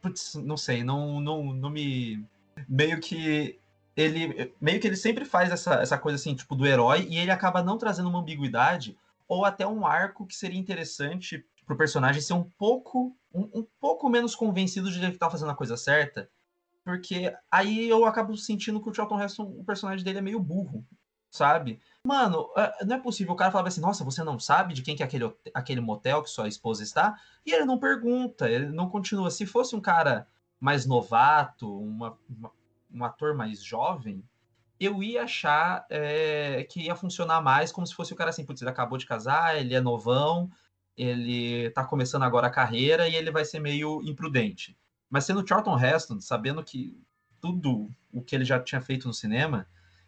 [0.00, 2.24] putz, não sei, não, não, não me
[2.66, 3.58] meio que
[3.94, 7.30] ele meio que ele sempre faz essa, essa coisa assim, tipo, do herói, e ele
[7.30, 8.96] acaba não trazendo uma ambiguidade
[9.28, 14.08] ou até um arco que seria interessante pro personagem ser um pouco um, um pouco
[14.08, 16.30] menos convencido de que ele tá fazendo a coisa certa,
[16.84, 20.86] porque aí eu acabo sentindo que o Charlton Heston, o personagem dele é meio burro,
[21.30, 21.80] sabe?
[22.06, 23.34] Mano, é, não é possível.
[23.34, 26.22] O cara falava assim, nossa, você não sabe de quem que é aquele, aquele motel
[26.22, 27.18] que sua esposa está?
[27.44, 29.30] E ele não pergunta, ele não continua.
[29.30, 30.28] Se fosse um cara
[30.60, 32.52] mais novato, uma, uma
[32.96, 34.24] um ator mais jovem,
[34.78, 38.60] eu ia achar é, que ia funcionar mais como se fosse o cara assim, putz,
[38.60, 40.50] ele acabou de casar, ele é novão,
[40.96, 44.76] ele tá começando agora a carreira e ele vai ser meio imprudente.
[45.10, 46.98] Mas sendo Charlton Heston, sabendo que
[47.40, 49.66] tudo o que ele já tinha feito no cinema,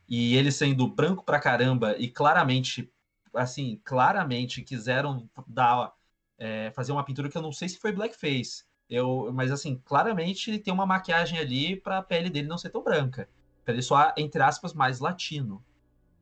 [0.08, 2.90] e ele sendo branco pra caramba e claramente,
[3.34, 5.92] assim, claramente quiseram dar,
[6.38, 10.50] é, fazer uma pintura que eu não sei se foi blackface, eu, mas assim, claramente
[10.50, 13.28] ele tem uma maquiagem ali para a pele dele não ser tão branca.
[13.68, 15.62] Pra ele soar, entre aspas, mais latino.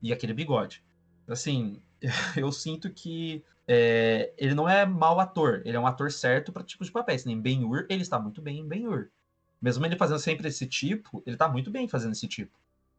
[0.03, 0.83] E aquele bigode.
[1.29, 1.81] Assim,
[2.37, 5.63] eu sinto que é, ele não é mau ator.
[5.65, 7.25] Ele é um ator certo para tipos de papéis.
[7.25, 9.11] Nem Ben-Hur, ele está muito bem em Ben-Hur.
[9.63, 12.51] Mesmo ele fazendo sempre esse tipo, ele está muito bem fazendo esse tipo.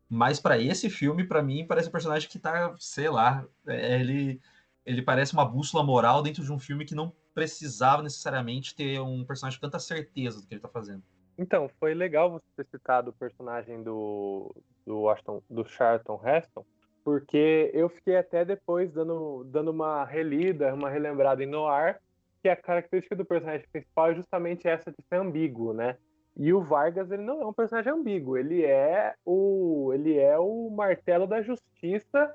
[0.08, 4.40] Mas para esse filme, para mim, parece um personagem que tá, sei lá, é, ele,
[4.86, 9.26] ele parece uma bússola moral dentro de um filme que não precisava necessariamente ter um
[9.26, 11.04] personagem com tanta certeza do que ele tá fazendo.
[11.38, 16.66] Então, foi legal você ter citado o personagem do, do, Ashton, do Charlton Heston,
[17.04, 22.00] porque eu fiquei até depois dando, dando uma relida, uma relembrada em Noir,
[22.42, 25.98] que a característica do personagem principal é justamente essa de ser ambíguo, né?
[26.36, 30.70] E o Vargas, ele não é um personagem ambíguo, ele é o ele é o
[30.70, 32.34] martelo da justiça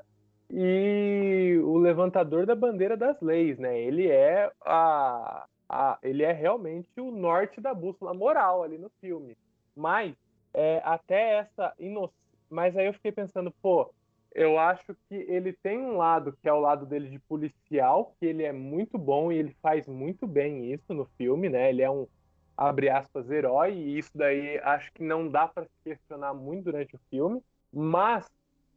[0.51, 3.81] e o levantador da bandeira das leis, né?
[3.81, 9.37] Ele é a, a ele é realmente o norte da bússola moral ali no filme.
[9.75, 10.15] Mas
[10.53, 12.21] é, até essa inocência.
[12.51, 13.91] Mas aí eu fiquei pensando, pô,
[14.35, 18.27] eu acho que ele tem um lado que é o lado dele de policial, que
[18.27, 21.71] ele é muito bom e ele faz muito bem isso no filme, né?
[21.71, 22.07] Ele é um
[22.55, 26.95] abre aspas herói e isso daí acho que não dá para se questionar muito durante
[26.95, 27.43] o filme.
[27.73, 28.31] Mas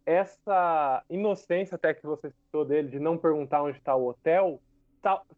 [0.05, 4.61] essa inocência até que você citou dele, de não perguntar onde está o hotel,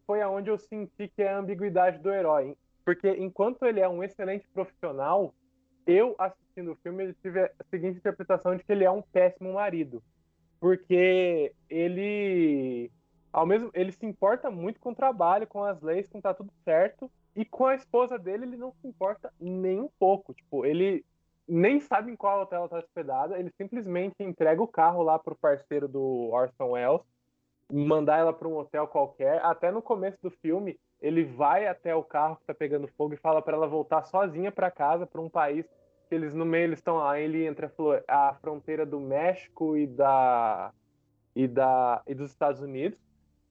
[0.06, 2.56] foi aonde eu senti que é a ambiguidade do herói.
[2.84, 5.34] Porque enquanto ele é um excelente profissional,
[5.86, 9.52] eu assistindo o filme ele tive a seguinte interpretação de que ele é um péssimo
[9.52, 10.02] marido.
[10.60, 12.90] Porque ele
[13.32, 16.50] ao mesmo ele se importa muito com o trabalho, com as leis, com tá tudo
[16.64, 20.34] certo, e com a esposa dele ele não se importa nem um pouco.
[20.34, 21.04] Tipo, ele
[21.46, 25.36] nem sabe em qual hotel ela está hospedada, ele simplesmente entrega o carro lá pro
[25.36, 27.02] parceiro do Orson Welles,
[27.70, 29.44] mandar ela para um hotel qualquer.
[29.44, 33.18] Até no começo do filme, ele vai até o carro que está pegando fogo e
[33.18, 35.66] fala para ela voltar sozinha para casa, para um país
[36.08, 37.70] que eles no meio eles estão lá, ele entre a,
[38.08, 40.72] a fronteira do México e da
[41.36, 42.98] e da e dos Estados Unidos.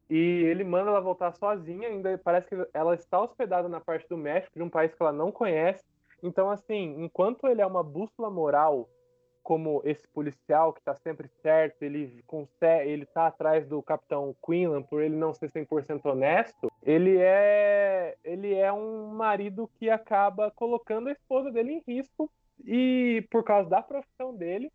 [0.10, 4.18] E ele manda ela voltar sozinha, ainda parece que ela está hospedada na parte do
[4.18, 5.84] México, de um país que ela não conhece
[6.22, 8.90] então, assim, enquanto ele é uma bússola moral,
[9.48, 14.84] como esse policial que está sempre certo, ele consegue, ele tá atrás do Capitão Quinlan
[14.84, 21.08] por ele não ser 100% honesto, ele é ele é um marido que acaba colocando
[21.08, 22.30] a esposa dele em risco
[22.66, 24.70] e por causa da profissão dele,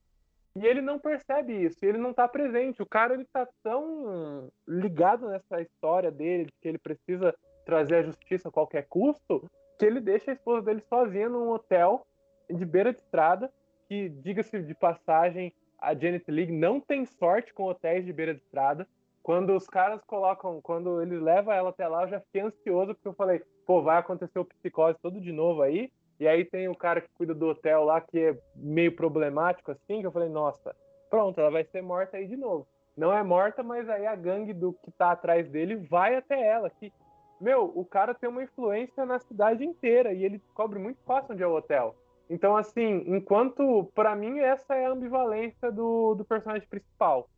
[0.57, 2.81] e ele não percebe isso, ele não está presente.
[2.81, 7.35] O cara ele tá tão ligado nessa história dele de que ele precisa
[7.67, 9.45] trazer a justiça a qualquer custo,
[9.79, 12.07] que ele deixa a esposa dele sozinha num hotel
[12.49, 13.53] de beira de estrada,
[13.93, 18.41] que, diga-se de passagem, a Janet League não tem sorte com hotéis de beira de
[18.41, 18.89] estrada.
[19.23, 23.09] Quando os caras colocam, quando eles levam ela até lá, eu já fiquei ansioso, porque
[23.09, 25.93] eu falei, pô, vai acontecer o psicose todo de novo aí.
[26.19, 30.01] E aí tem o cara que cuida do hotel lá, que é meio problemático assim,
[30.01, 30.75] que eu falei, nossa,
[31.11, 32.67] pronto, ela vai ser morta aí de novo.
[32.97, 36.71] Não é morta, mas aí a gangue do que tá atrás dele vai até ela,
[36.71, 36.91] que
[37.39, 41.43] meu, o cara tem uma influência na cidade inteira e ele descobre muito fácil onde
[41.43, 41.95] é o hotel.
[42.29, 47.29] Então, assim, enquanto, para mim, essa é a ambivalência do, do personagem principal.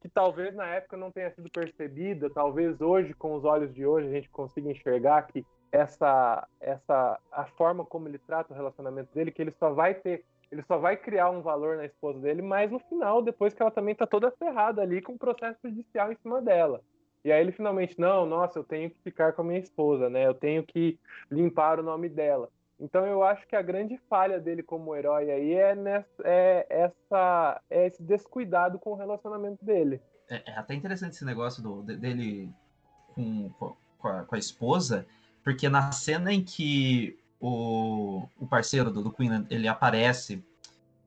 [0.00, 4.08] Que talvez na época não tenha sido percebida, talvez hoje, com os olhos de hoje,
[4.08, 9.32] a gente consiga enxergar que essa, essa a forma como ele trata o relacionamento dele,
[9.32, 12.70] que ele só vai ter, ele só vai criar um valor na esposa dele, mas
[12.70, 16.16] no final, depois que ela também tá toda ferrada ali com o processo judicial em
[16.16, 16.80] cima dela.
[17.24, 20.26] E aí ele finalmente, não, nossa, eu tenho que ficar com a minha esposa, né?
[20.26, 20.98] Eu tenho que
[21.30, 22.50] limpar o nome dela.
[22.78, 27.60] Então eu acho que a grande falha dele como herói aí é, nessa, é, essa,
[27.70, 30.02] é esse descuidado com o relacionamento dele.
[30.28, 32.52] É, é até interessante esse negócio do, dele
[33.14, 33.50] com,
[33.98, 35.06] com, a, com a esposa,
[35.42, 40.42] porque na cena em que o, o parceiro do, do Queen ele aparece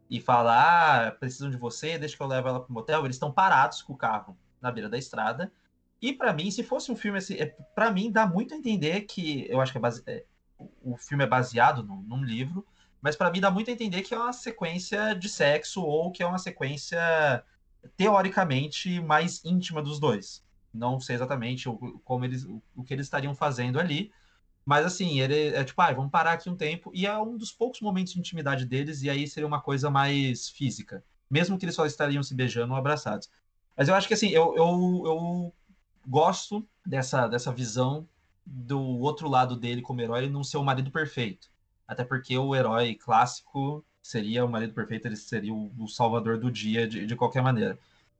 [0.09, 3.03] e fala: ah, precisam de você, deixa que eu levo ela pro motel.
[3.03, 5.51] Eles estão parados com o carro na beira da estrada.
[6.01, 9.01] E para mim, se fosse um filme assim, é, para mim dá muito a entender
[9.01, 10.23] que eu acho que é base, é,
[10.81, 12.65] o filme é baseado num, num livro,
[13.01, 16.23] mas para mim dá muito a entender que é uma sequência de sexo ou que
[16.23, 16.99] é uma sequência
[17.95, 20.43] teoricamente mais íntima dos dois.
[20.73, 24.11] Não sei exatamente o, como eles, o, o que eles estariam fazendo ali,
[24.65, 27.51] mas assim, ele é tipo, ah, vamos parar aqui um tempo, e é um dos
[27.51, 31.03] poucos momentos de intimidade deles, e aí seria uma coisa mais física.
[31.29, 33.29] Mesmo que eles só estariam se beijando ou abraçados.
[33.77, 35.53] Mas eu acho que assim, eu, eu, eu
[36.05, 38.07] gosto dessa, dessa visão
[38.49, 41.49] do outro lado dele como herói não ser o marido perfeito.
[41.87, 46.87] Até porque o herói clássico seria o marido perfeito, ele seria o, salvador do dia
[46.87, 47.77] de, de qualquer maneira.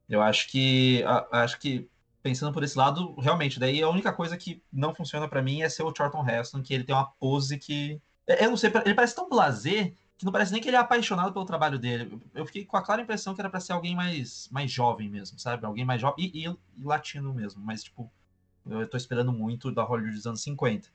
[0.10, 1.90] Eu acho que acho que
[2.22, 5.70] pensando por esse lado, realmente, daí a única coisa que não funciona para mim é
[5.70, 9.16] ser o Charlton Heston, que ele tem uma pose que eu não sei, ele parece
[9.16, 12.20] tão blazer que não parece nem que ele é apaixonado pelo trabalho dele.
[12.34, 15.40] Eu fiquei com a clara impressão que era para ser alguém mais, mais jovem mesmo,
[15.40, 15.66] sabe?
[15.66, 18.12] Alguém mais jovem e, e, latino mesmo, mas tipo,
[18.70, 20.90] eu tô esperando muito da Hollywood dos anos 50.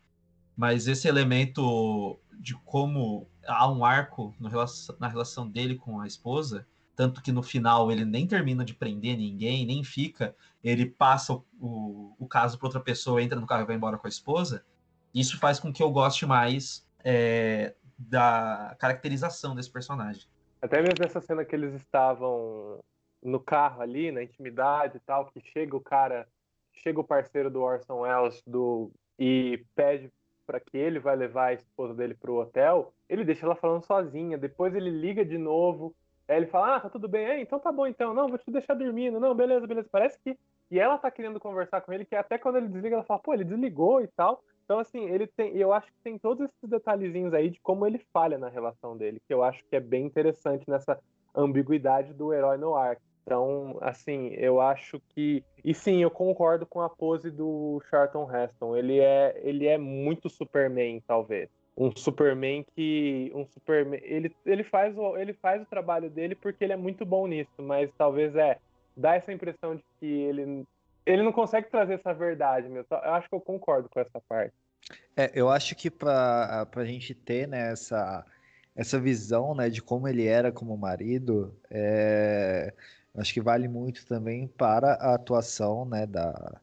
[0.56, 4.50] Mas esse elemento de como há um arco no,
[4.98, 9.16] na relação dele com a esposa, tanto que no final ele nem termina de prender
[9.16, 13.62] ninguém, nem fica, ele passa o, o, o caso para outra pessoa, entra no carro
[13.62, 14.64] e vai embora com a esposa.
[15.14, 20.26] Isso faz com que eu goste mais é, da caracterização desse personagem.
[20.60, 22.80] Até mesmo nessa cena que eles estavam
[23.22, 26.28] no carro ali, na intimidade e tal, que chega o cara,
[26.72, 30.10] chega o parceiro do Orson Welles do, e pede
[30.46, 34.36] para que ele vai levar a esposa dele pro hotel, ele deixa ela falando sozinha,
[34.36, 35.94] depois ele liga de novo,
[36.26, 38.50] aí ele fala, ah, tá tudo bem, é, então tá bom então, não, vou te
[38.50, 40.36] deixar dormindo, não, beleza, beleza, parece que,
[40.70, 43.32] e ela tá querendo conversar com ele, que até quando ele desliga, ela fala, pô,
[43.32, 45.54] ele desligou e tal, então, assim, ele tem.
[45.56, 49.20] Eu acho que tem todos esses detalhezinhos aí de como ele falha na relação dele,
[49.26, 50.98] que eu acho que é bem interessante nessa
[51.34, 52.96] ambiguidade do herói no ar.
[53.22, 55.44] Então, assim, eu acho que.
[55.64, 58.76] E sim, eu concordo com a pose do Charlton Heston.
[58.76, 61.48] Ele é, ele é muito Superman, talvez.
[61.76, 63.30] Um Superman que.
[63.34, 64.00] Um Superman.
[64.02, 67.50] Ele, ele, faz o, ele faz o trabalho dele porque ele é muito bom nisso,
[67.58, 68.58] mas talvez é.
[68.94, 70.66] Dá essa impressão de que ele
[71.04, 72.84] ele não consegue trazer essa verdade, meu.
[72.90, 74.54] Eu acho que eu concordo com essa parte.
[75.16, 78.24] É, eu acho que para a gente ter né, essa,
[78.74, 82.72] essa visão né, de como ele era como marido, é,
[83.14, 86.60] acho que vale muito também para a atuação né, da,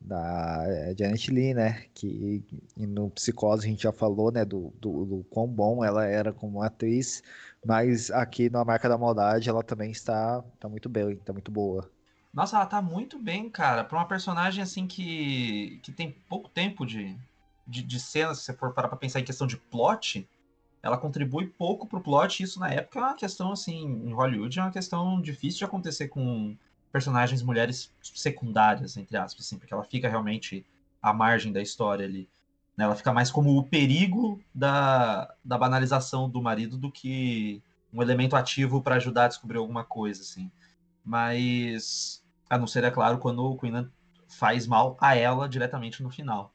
[0.00, 0.64] da
[0.96, 1.84] Janet Lee, né?
[1.94, 2.42] Que
[2.76, 4.44] no Psicose a gente já falou, né?
[4.44, 7.22] Do, do, do, quão bom ela era como atriz,
[7.64, 11.90] mas aqui na Marca da Maldade ela também está, está muito bem, está muito boa.
[12.32, 13.84] Nossa, ela tá muito bem, cara.
[13.84, 17.16] Pra uma personagem assim que, que tem pouco tempo de,
[17.66, 20.28] de, de cena, se você for parar pra pensar em questão de plot,
[20.82, 22.42] ela contribui pouco pro plot.
[22.42, 26.08] Isso na época é uma questão, assim, em Hollywood é uma questão difícil de acontecer
[26.08, 26.56] com
[26.92, 30.66] personagens mulheres secundárias, entre aspas, assim, porque ela fica realmente
[31.00, 32.28] à margem da história ali.
[32.76, 32.84] Né?
[32.84, 37.62] Ela fica mais como o perigo da, da banalização do marido do que
[37.92, 40.50] um elemento ativo para ajudar a descobrir alguma coisa, assim.
[41.04, 43.88] Mas a não ser, é claro, quando o Queen
[44.28, 46.54] faz mal a ela diretamente no final.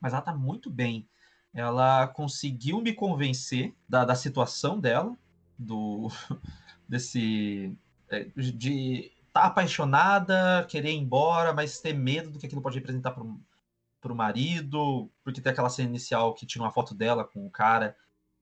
[0.00, 1.08] Mas ela tá muito bem.
[1.54, 5.16] Ela conseguiu me convencer da, da situação dela,
[5.58, 6.08] do
[6.88, 7.72] desse
[8.08, 12.78] é, de estar tá apaixonada, querer ir embora, mas ter medo do que aquilo pode
[12.78, 17.46] representar para o marido, porque tem aquela cena inicial que tinha uma foto dela com
[17.46, 17.96] o cara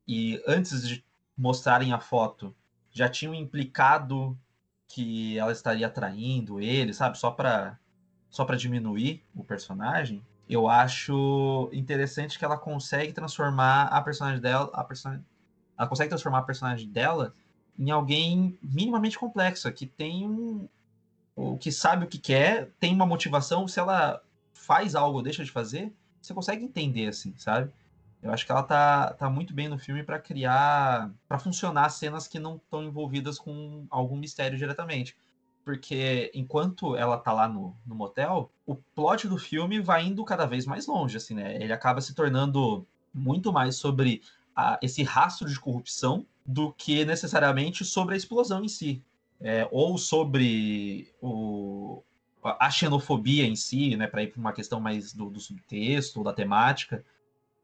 [0.09, 1.05] e antes de
[1.37, 2.55] mostrarem a foto
[2.91, 4.39] já tinham implicado
[4.89, 7.19] que ela estaria atraindo ele, sabe?
[7.19, 7.79] Só para
[8.29, 10.25] só para diminuir o personagem.
[10.53, 15.25] Eu acho interessante que ela consegue transformar a personagem dela, a personagem,
[15.79, 17.35] ela consegue transformar a personagem dela
[17.79, 20.69] em alguém minimamente complexa, que tem um
[21.35, 24.23] o que sabe o que quer, tem uma motivação, se ela
[24.53, 25.91] faz algo ou deixa de fazer,
[26.21, 27.73] você consegue entender assim, sabe?
[28.23, 32.29] Eu acho que ela tá, tá muito bem no filme para criar, para funcionar cenas
[32.29, 35.17] que não estão envolvidas com algum mistério diretamente.
[35.65, 40.45] Porque enquanto ela tá lá no, no motel, o plot do filme vai indo cada
[40.45, 41.57] vez mais longe, assim, né?
[41.63, 44.23] Ele acaba se tornando muito mais sobre
[44.57, 49.03] a, esse rastro de corrupção do que necessariamente sobre a explosão em si.
[49.41, 52.03] É, ou sobre o,
[52.43, 56.33] a xenofobia em si, né, para ir para uma questão mais do, do subtexto, da
[56.33, 57.05] temática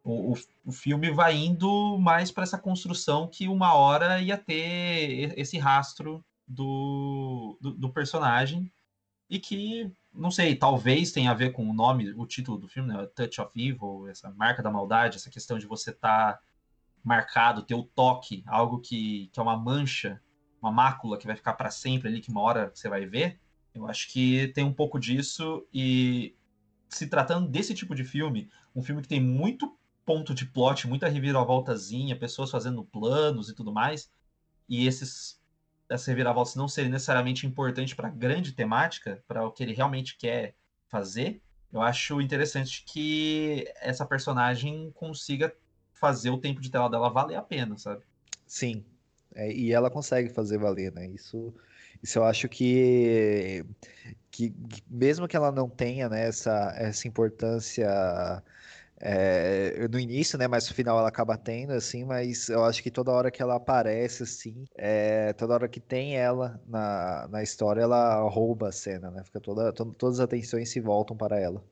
[0.08, 0.34] o,
[0.64, 6.24] o, filme vai indo mais para essa construção que uma hora ia ter esse rastro
[6.48, 8.72] do, do, do, personagem
[9.28, 12.88] e que, não sei, talvez tenha a ver com o nome, o título do filme,
[12.88, 13.06] né?
[13.14, 16.40] Touch of Evil, essa marca da maldade, essa questão de você estar tá
[17.04, 20.20] marcado, ter o toque, algo que, que é uma mancha
[20.60, 23.40] uma mácula que vai ficar para sempre ali, que uma hora você vai ver.
[23.74, 26.34] Eu acho que tem um pouco disso e
[26.88, 31.08] se tratando desse tipo de filme, um filme que tem muito ponto de plot, muita
[31.08, 34.10] reviravoltazinha, pessoas fazendo planos e tudo mais,
[34.68, 35.37] e esses
[35.88, 40.16] essas reviravoltas não serem necessariamente importantes para a grande temática, para o que ele realmente
[40.16, 40.54] quer
[40.88, 41.40] fazer,
[41.72, 45.54] eu acho interessante que essa personagem consiga
[45.92, 48.02] fazer o tempo de tela dela valer a pena, sabe?
[48.46, 48.84] Sim.
[49.34, 51.06] É, e ela consegue fazer valer, né?
[51.08, 51.54] Isso,
[52.02, 53.64] isso eu acho que,
[54.30, 58.42] que, que mesmo que ela não tenha né, essa, essa importância
[59.00, 60.46] é, no início, né?
[60.48, 63.56] Mas no final ela acaba tendo, assim, mas eu acho que toda hora que ela
[63.56, 69.10] aparece, assim, é, toda hora que tem ela na, na história, ela rouba a cena,
[69.10, 69.22] né?
[69.24, 71.62] Fica toda, to, todas as atenções se voltam para ela.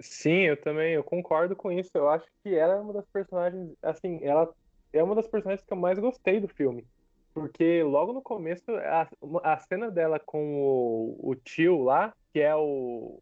[0.00, 1.90] Sim, eu também, eu concordo com isso.
[1.94, 4.52] Eu acho que ela é uma das personagens, assim, ela
[4.92, 6.84] é uma das personagens que eu mais gostei do filme.
[7.32, 9.08] Porque logo no começo, a,
[9.42, 13.20] a cena dela com o, o tio lá, que é o,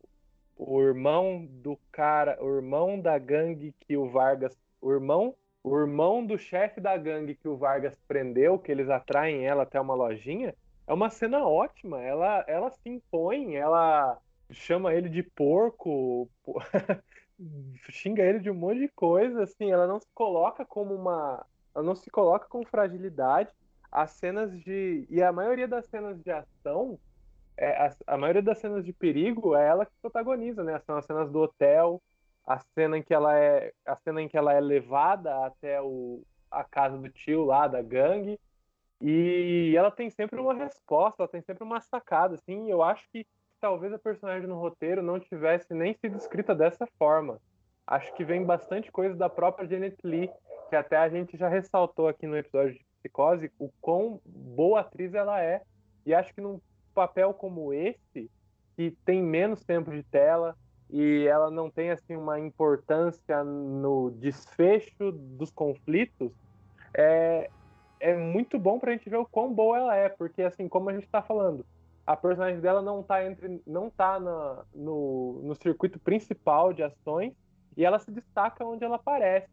[0.63, 5.35] o irmão do cara, o irmão da gangue que o Vargas, o irmão,
[5.65, 9.81] o irmão do chefe da gangue que o Vargas prendeu, que eles atraem ela até
[9.81, 10.55] uma lojinha,
[10.87, 12.03] é uma cena ótima.
[12.03, 14.19] Ela, ela se impõe, ela
[14.51, 16.29] chama ele de porco,
[17.89, 21.45] xinga ele de um monte de coisa, assim, ela não se coloca como uma,
[21.75, 23.51] ela não se coloca com fragilidade.
[23.91, 26.99] As cenas de e a maioria das cenas de ação
[27.61, 30.79] é, a, a, maioria das cenas de perigo é ela que protagoniza, né?
[30.81, 32.03] São as cenas do hotel,
[32.47, 36.23] a cena em que ela é, a cena em que ela é levada até o,
[36.51, 38.41] a casa do tio lá da gangue.
[39.03, 42.71] E ela tem sempre uma resposta, ela tem sempre uma sacada, assim.
[42.71, 43.27] Eu acho que
[43.61, 47.39] talvez a personagem no roteiro não tivesse nem sido escrita dessa forma.
[47.87, 50.31] Acho que vem bastante coisa da própria Janet Lee,
[50.71, 55.13] que até a gente já ressaltou aqui no episódio de Psicose, o quão boa atriz
[55.13, 55.63] ela é.
[56.07, 56.59] E acho que num
[57.01, 58.31] papel como esse,
[58.77, 60.55] que tem menos tempo de tela
[60.91, 66.31] e ela não tem assim uma importância no desfecho dos conflitos,
[66.93, 67.49] é,
[67.99, 70.91] é muito bom para a gente ver o quão boa ela é, porque assim, como
[70.91, 71.65] a gente está falando,
[72.07, 77.33] a personagem dela não está entre não tá na, no, no circuito principal de ações
[77.79, 79.49] e ela se destaca onde ela aparece,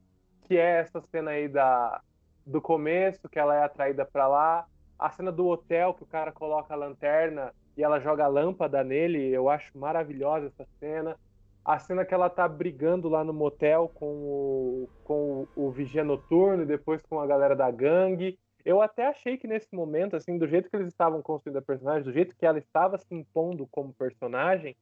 [0.48, 2.02] que é essa cena aí da
[2.45, 4.66] do começo, que ela é atraída para lá,
[4.98, 8.84] a cena do hotel, que o cara coloca a lanterna e ela joga a lâmpada
[8.84, 11.16] nele, eu acho maravilhosa essa cena.
[11.64, 16.04] A cena que ela tá brigando lá no motel com o, com o, o vigia
[16.04, 18.39] noturno e depois com a galera da gangue.
[18.66, 22.04] Eu até achei que nesse momento, assim, do jeito que eles estavam construindo a personagem,
[22.04, 24.76] do jeito que ela estava se impondo como personagem,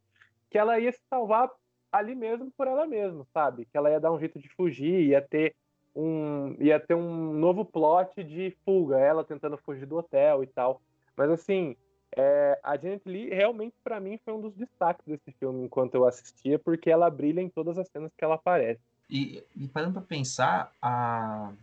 [0.50, 1.50] que ela ia se salvar
[1.92, 3.66] ali mesmo por ela mesma, sabe?
[3.66, 5.56] Que ela ia dar um jeito de fugir, ia ter
[5.96, 10.82] um ia ter um novo plot de fuga, ela tentando fugir do hotel e tal.
[11.16, 11.76] Mas assim,
[12.16, 16.06] é, a Janet Lee realmente para mim foi um dos destaques desse filme enquanto eu
[16.06, 18.82] assistia, porque ela brilha em todas as cenas que ela aparece.
[19.10, 21.54] E, e parando para pensar, a,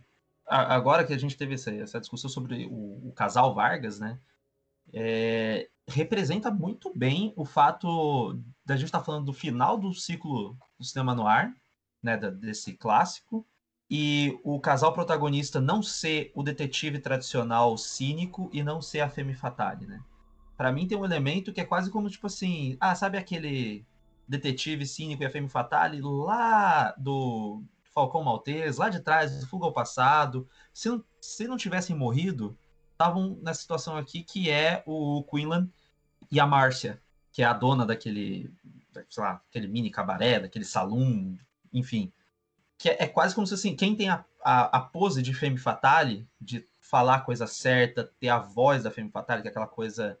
[0.47, 4.19] a, agora que a gente teve essa, essa discussão sobre o, o casal Vargas, né?
[4.93, 10.57] É, representa muito bem o fato da gente estar tá falando do final do ciclo
[10.77, 11.53] do cinema no ar,
[12.01, 13.45] né, da, desse clássico,
[13.95, 19.35] e o casal protagonista não ser o detetive tradicional cínico e não ser a femme
[19.35, 20.01] fatale, né?
[20.57, 23.85] Para mim tem um elemento que é quase como tipo assim, ah, sabe aquele
[24.27, 27.61] detetive cínico e a femme fatale lá do
[27.93, 32.57] Falcão Maltese, lá de trás, do Fuga ao Passado, se não, se não tivessem morrido,
[32.93, 35.69] estavam nessa situação aqui que é o Quinlan
[36.31, 36.99] e a Márcia,
[37.31, 38.51] que é a dona daquele,
[39.07, 41.37] sei lá, aquele mini cabaré, daquele salão,
[41.71, 42.11] enfim
[42.83, 45.57] que é, é, quase como se assim, quem tem a, a, a, pose de Femme
[45.57, 49.67] Fatale, de falar a coisa certa, ter a voz da Femme Fatale, que é aquela
[49.67, 50.19] coisa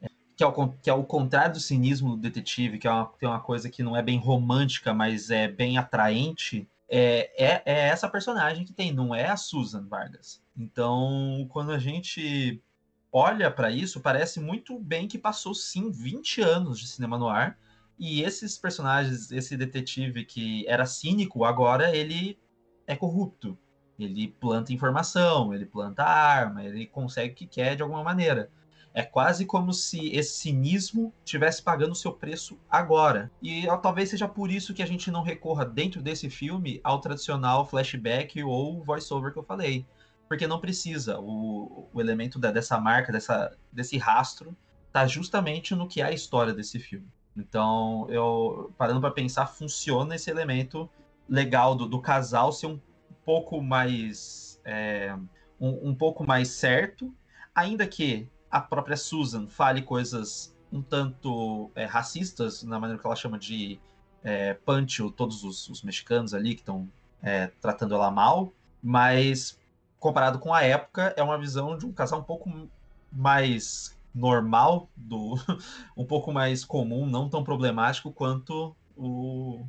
[0.00, 0.06] é,
[0.36, 3.28] que é, o, que é o contrário do cinismo do detetive, que é uma, tem
[3.28, 8.08] uma coisa que não é bem romântica, mas é bem atraente, é, é, é essa
[8.08, 10.40] personagem que tem, não é a Susan Vargas.
[10.56, 12.62] Então, quando a gente
[13.10, 17.58] olha para isso, parece muito bem que passou sim 20 anos de cinema no ar
[17.98, 22.38] e esses personagens, esse detetive que era cínico, agora ele
[22.86, 23.56] é corrupto.
[23.98, 28.50] Ele planta informação, ele planta arma, ele consegue o que quer de alguma maneira.
[28.92, 33.30] É quase como se esse cinismo estivesse pagando o seu preço agora.
[33.42, 37.66] E talvez seja por isso que a gente não recorra dentro desse filme ao tradicional
[37.66, 39.84] flashback ou voiceover que eu falei.
[40.28, 41.18] Porque não precisa.
[41.20, 44.56] O, o elemento da, dessa marca, dessa, desse rastro,
[44.92, 47.08] tá justamente no que é a história desse filme.
[47.36, 50.88] Então, eu parando para pensar, funciona esse elemento
[51.28, 52.80] legal do, do casal ser um
[53.24, 55.16] pouco mais é,
[55.60, 57.12] um, um, pouco mais certo,
[57.54, 63.16] ainda que a própria Susan fale coisas um tanto é, racistas, na maneira que ela
[63.16, 63.80] chama de
[64.22, 66.88] é, Pancho, todos os, os, mexicanos ali que estão
[67.22, 69.58] é, tratando ela mal, mas
[69.98, 72.68] comparado com a época, é uma visão de um casal um pouco
[73.10, 75.34] mais normal, do
[75.96, 79.66] um pouco mais comum, não tão problemático quanto o,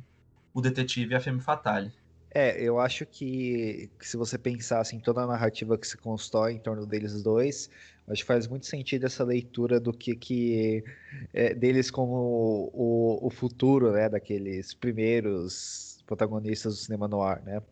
[0.54, 1.92] o detetive e a Femme Fatale.
[2.30, 6.52] É, eu acho que, que, se você pensasse em toda a narrativa que se constrói
[6.52, 7.70] em torno deles dois,
[8.06, 10.84] acho que faz muito sentido essa leitura do que, que
[11.32, 17.62] é, deles como o, o futuro, né, daqueles primeiros protagonistas do cinema noir, né?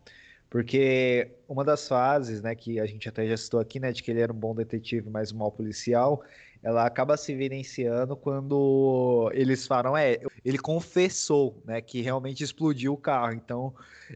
[0.49, 4.09] Porque uma das fases, né, que a gente até já citou aqui, né, de que
[4.09, 6.23] ele era um bom detetive, mas um mau policial,
[6.65, 12.97] ela acaba se evidenciando quando eles falam, é, ele confessou, né, que realmente explodiu o
[12.97, 13.33] carro.
[13.33, 13.71] Então,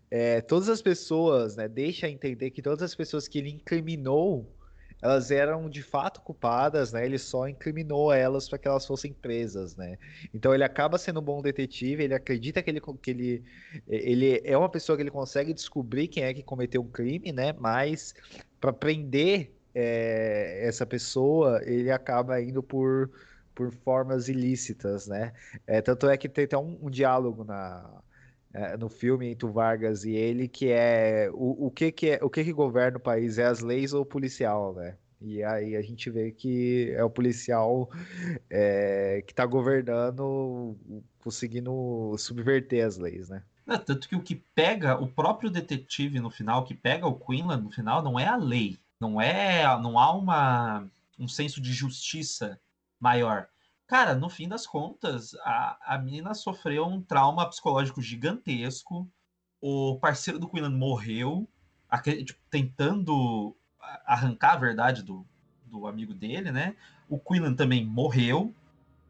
[0.10, 4.52] é, todas as pessoas, né, deixa entender que todas as pessoas que ele incriminou,
[5.00, 7.06] elas eram de fato culpadas, né?
[7.06, 9.98] Ele só incriminou elas para que elas fossem presas, né?
[10.34, 13.44] Então ele acaba sendo um bom detetive, ele acredita que ele, que ele,
[13.88, 17.54] ele é uma pessoa que ele consegue descobrir quem é que cometeu um crime, né?
[17.58, 18.14] Mas
[18.60, 23.12] para prender é, essa pessoa, ele acaba indo por,
[23.54, 25.34] por formas ilícitas, né?
[25.68, 28.02] É, tanto é que tem até um, um diálogo na,
[28.54, 32.20] é, no filme entre o Vargas e ele que é o, o que que é
[32.22, 34.98] o que que governa o país é as leis ou o policial, né?
[35.22, 37.90] E aí a gente vê que é o policial
[38.50, 40.78] é, que está governando,
[41.20, 43.44] conseguindo subverter as leis, né?
[43.68, 47.58] É, tanto que o que pega o próprio detetive no final, que pega o Quinlan
[47.58, 50.88] no final, não é a lei, não é, não há uma,
[51.18, 52.60] um senso de justiça
[53.00, 53.48] maior.
[53.88, 59.10] Cara, no fim das contas, a, a menina sofreu um trauma psicológico gigantesco.
[59.62, 61.48] O parceiro do Quinlan morreu,
[61.90, 63.56] aquele, tipo, tentando
[64.06, 65.26] arrancar a verdade do,
[65.66, 66.76] do amigo dele, né?
[67.10, 68.54] O Quinlan também morreu.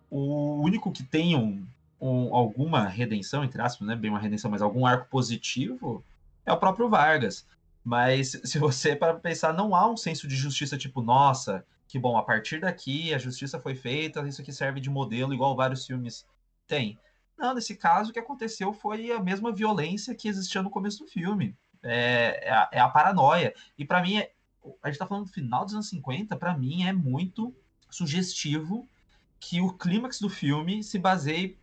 [0.10, 1.68] O único que tem um,
[2.00, 3.96] um, alguma redenção, entre aspas, né?
[3.96, 6.04] Bem uma redenção, mas algum arco positivo
[6.46, 7.46] é o próprio Vargas.
[7.90, 12.18] Mas se você para pensar, não há um senso de justiça tipo, nossa, que bom,
[12.18, 16.24] a partir daqui a justiça foi feita, isso aqui serve de modelo, igual vários filmes
[16.68, 17.00] têm.
[17.36, 21.10] Não, nesse caso, o que aconteceu foi a mesma violência que existia no começo do
[21.10, 21.58] filme.
[21.82, 23.56] É, é, a, é a, paranoia.
[23.76, 24.34] E para mim, é,
[24.84, 27.52] a gente tá falando do final dos anos 50, para mim é muito
[27.90, 28.88] sugestivo
[29.40, 31.58] que o clímax do filme se baseie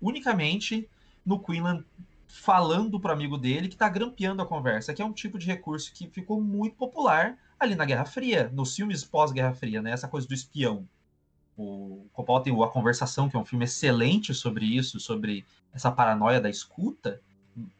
[0.00, 0.90] unicamente
[1.24, 1.84] no Quinlan
[2.30, 5.92] falando para amigo dele que está grampeando a conversa, que é um tipo de recurso
[5.92, 9.90] que ficou muito popular ali na Guerra Fria, nos filmes pós-Guerra Fria, né?
[9.90, 10.88] Essa coisa do espião.
[11.56, 16.40] O Coppola tem A Conversação, que é um filme excelente sobre isso, sobre essa paranoia
[16.40, 17.20] da escuta,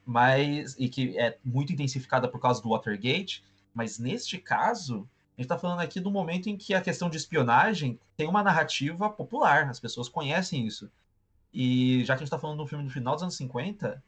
[0.05, 3.43] mas e que é muito intensificada por causa do Watergate,
[3.73, 7.17] mas neste caso, a gente está falando aqui do momento em que a questão de
[7.17, 10.91] espionagem tem uma narrativa popular, as pessoas conhecem isso.
[11.55, 14.03] E já que a gente está falando de um filme do final dos anos 50,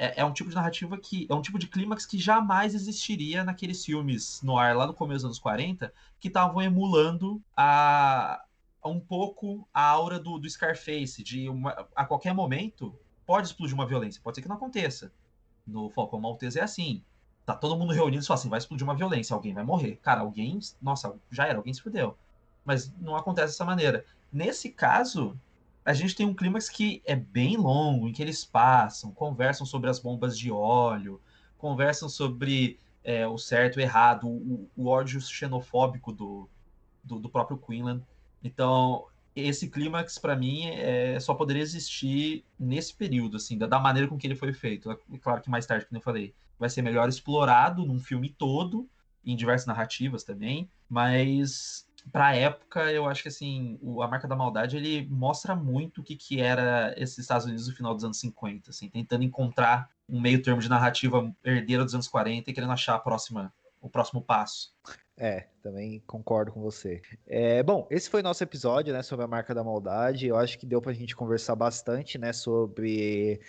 [0.00, 1.26] é, é, um tipo de narrativa que.
[1.28, 5.18] É um tipo de clímax que jamais existiria naqueles filmes no ar lá no começo
[5.18, 8.42] dos anos 40, que estavam emulando a,
[8.82, 13.74] a, um pouco a aura do, do Scarface, de uma, a qualquer momento pode explodir
[13.74, 14.22] uma violência.
[14.24, 15.12] Pode ser que não aconteça.
[15.66, 17.04] No Falcão Maltese é assim.
[17.44, 19.96] Tá todo mundo reunido e fala assim: vai explodir uma violência, alguém vai morrer.
[19.96, 20.58] Cara, alguém.
[20.80, 22.16] Nossa, já era, alguém se fudeu.
[22.64, 24.02] Mas não acontece dessa maneira.
[24.32, 25.38] Nesse caso,
[25.84, 29.88] a gente tem um clímax que é bem longo, em que eles passam, conversam sobre
[29.88, 31.20] as bombas de óleo,
[31.56, 36.48] conversam sobre é, o certo e o errado, o, o ódio xenofóbico do,
[37.02, 38.02] do, do, próprio Quinlan.
[38.42, 44.08] Então, esse clímax, para mim, é, só poderia existir nesse período, assim, da, da, maneira
[44.08, 44.90] com que ele foi feito.
[44.90, 48.88] É claro que mais tarde, como eu falei, vai ser melhor explorado num filme todo,
[49.24, 54.36] em diversas narrativas também, mas pra época, eu acho que assim, o, a marca da
[54.36, 58.18] maldade ele mostra muito o que, que era esses Estados Unidos no final dos anos
[58.20, 62.72] 50, assim, tentando encontrar um meio termo de narrativa herdeira dos anos 40 e querendo
[62.72, 64.74] achar a próxima, o próximo passo.
[65.16, 67.02] É, também concordo com você.
[67.26, 70.26] É, bom, esse foi nosso episódio, né, sobre a marca da maldade.
[70.26, 73.40] Eu acho que deu pra gente conversar bastante, né, sobre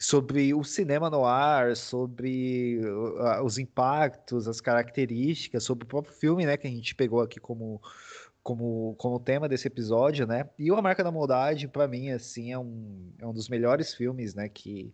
[0.00, 6.46] sobre o cinema no ar, sobre uh, os impactos, as características, sobre o próprio filme,
[6.46, 7.82] né, que a gente pegou aqui como
[8.42, 10.48] como, como tema desse episódio, né?
[10.58, 13.94] E o A Marca da Maldade, para mim, assim, é um, é um dos melhores
[13.94, 14.92] filmes, né, que,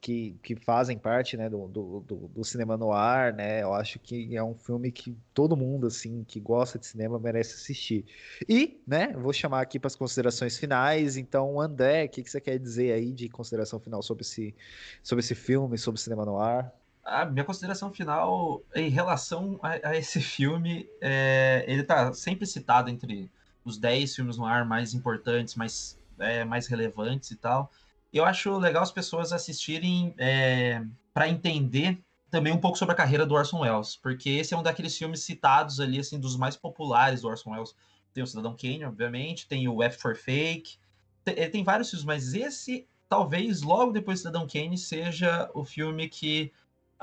[0.00, 3.62] que, que fazem parte, né, do, do, do, cinema no ar, né?
[3.62, 7.54] Eu acho que é um filme que todo mundo, assim, que gosta de cinema merece
[7.54, 8.04] assistir.
[8.48, 11.16] E, né, vou chamar aqui para as considerações finais.
[11.16, 14.54] Então, André, o que, que você quer dizer aí de consideração final sobre esse,
[15.02, 16.70] sobre esse filme, sobre o cinema no ar?
[17.04, 22.88] A minha consideração final em relação a, a esse filme, é, ele está sempre citado
[22.88, 23.30] entre
[23.64, 27.70] os 10 filmes no ar mais importantes, mais, é, mais relevantes e tal.
[28.12, 30.82] Eu acho legal as pessoas assistirem é,
[31.12, 32.00] para entender
[32.30, 35.22] também um pouco sobre a carreira do Orson Welles, porque esse é um daqueles filmes
[35.22, 37.74] citados ali, assim, dos mais populares do Orson Welles.
[38.12, 40.76] Tem o Cidadão Kane, obviamente, tem o F for Fake,
[41.24, 45.64] tem, eh, tem vários filmes, mas esse, talvez, logo depois do Cidadão Kane, seja o
[45.64, 46.52] filme que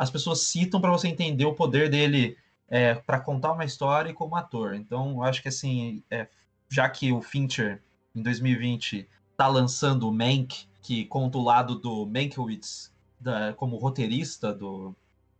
[0.01, 2.35] as pessoas citam para você entender o poder dele
[2.67, 4.73] é, para contar uma história e como ator.
[4.73, 6.27] Então, eu acho que, assim, é,
[6.67, 7.83] já que o Fincher,
[8.15, 14.51] em 2020, está lançando o Mank, que conta o lado do Mankiewicz da, como roteirista
[14.51, 14.95] do,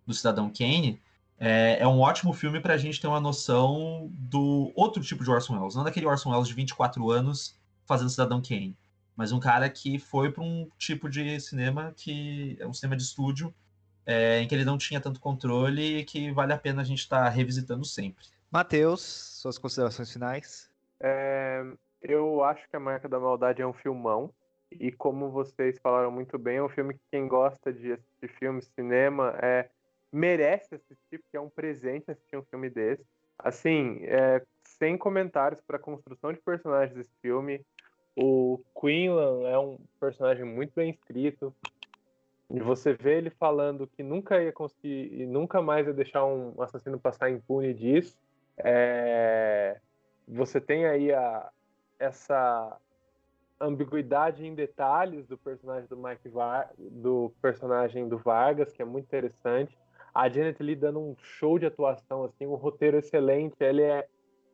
[0.06, 1.02] do Cidadão Kane,
[1.40, 5.32] é, é, um ótimo filme para a gente ter uma noção do outro tipo de
[5.32, 8.78] Orson Welles, não daquele Orson Welles de 24 anos fazendo Cidadão Kane,
[9.16, 13.02] mas um cara que foi para um tipo de cinema que é um cinema de
[13.02, 13.52] estúdio
[14.06, 17.00] é, em que ele não tinha tanto controle e que vale a pena a gente
[17.00, 18.26] estar tá revisitando sempre.
[18.52, 20.70] Matheus, suas considerações finais?
[21.00, 21.64] É,
[22.02, 24.34] eu acho que A Marca da Maldade é um filmão.
[24.72, 28.62] E como vocês falaram muito bem, é um filme que quem gosta de assistir filme,
[28.62, 29.70] cinema, é,
[30.12, 33.06] merece assistir, porque é um presente assistir um filme desse.
[33.38, 37.62] Assim, é, sem comentários para a construção de personagens desse filme.
[38.16, 41.54] O Quinlan é um personagem muito bem escrito.
[42.54, 46.62] E você vê ele falando que nunca ia conseguir e nunca mais ia deixar um
[46.62, 48.18] assassino passar impune disso.
[48.58, 49.80] É...
[50.28, 51.50] Você tem aí a,
[51.98, 52.78] essa
[53.60, 56.72] ambiguidade em detalhes do personagem do Mike Var...
[56.78, 59.78] do personagem do Vargas, que é muito interessante.
[60.14, 63.56] A Janet Lee dando um show de atuação, assim, um roteiro excelente.
[63.62, 64.06] Ele é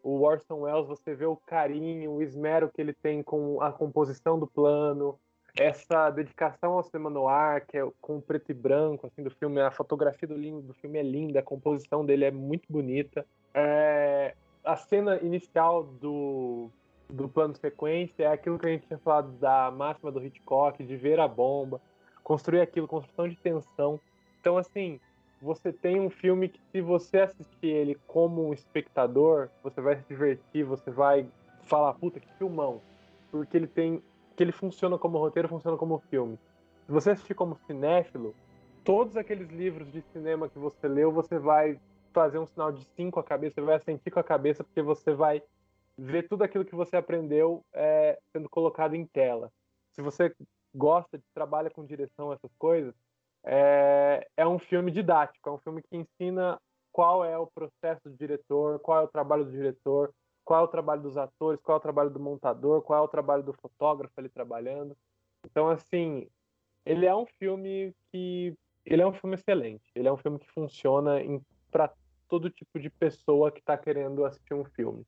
[0.03, 4.37] o Orson Welles, você vê o carinho, o esmero que ele tem com a composição
[4.39, 5.19] do plano,
[5.57, 9.71] essa dedicação ao cinema noir, que é com preto e branco, assim, do filme, a
[9.71, 13.25] fotografia do, do filme é linda, a composição dele é muito bonita.
[13.53, 16.69] É, a cena inicial do
[17.09, 20.95] do plano sequência é aquilo que a gente tinha falado da máxima do Hitchcock, de
[20.95, 21.81] ver a bomba,
[22.23, 23.99] construir aquilo, construção de tensão.
[24.39, 24.99] Então, assim,
[25.41, 30.03] você tem um filme que, se você assistir ele como um espectador, você vai se
[30.07, 31.27] divertir, você vai
[31.63, 32.81] falar, puta, que filmão.
[33.31, 34.01] Porque ele tem.
[34.37, 36.37] Que ele funciona como roteiro, funciona como filme.
[36.85, 38.35] Se você assistir como cinéfilo,
[38.83, 41.79] todos aqueles livros de cinema que você leu, você vai
[42.13, 45.11] fazer um sinal de cinco a cabeça, você vai sentir com a cabeça, porque você
[45.11, 45.41] vai
[45.97, 49.51] ver tudo aquilo que você aprendeu é, sendo colocado em tela.
[49.93, 50.33] Se você
[50.73, 52.93] gosta de trabalha com direção essas coisas,
[53.43, 56.61] é, é um filme didático, é um filme que ensina
[56.91, 60.13] qual é o processo do diretor, qual é o trabalho do diretor,
[60.47, 63.07] qual é o trabalho dos atores, qual é o trabalho do montador, qual é o
[63.07, 64.95] trabalho do fotógrafo ali trabalhando.
[65.45, 66.27] Então, assim,
[66.85, 69.83] ele é um filme que ele é um filme excelente.
[69.93, 71.17] Ele é um filme que funciona
[71.69, 71.91] para
[72.29, 75.05] todo tipo de pessoa que está querendo assistir um filme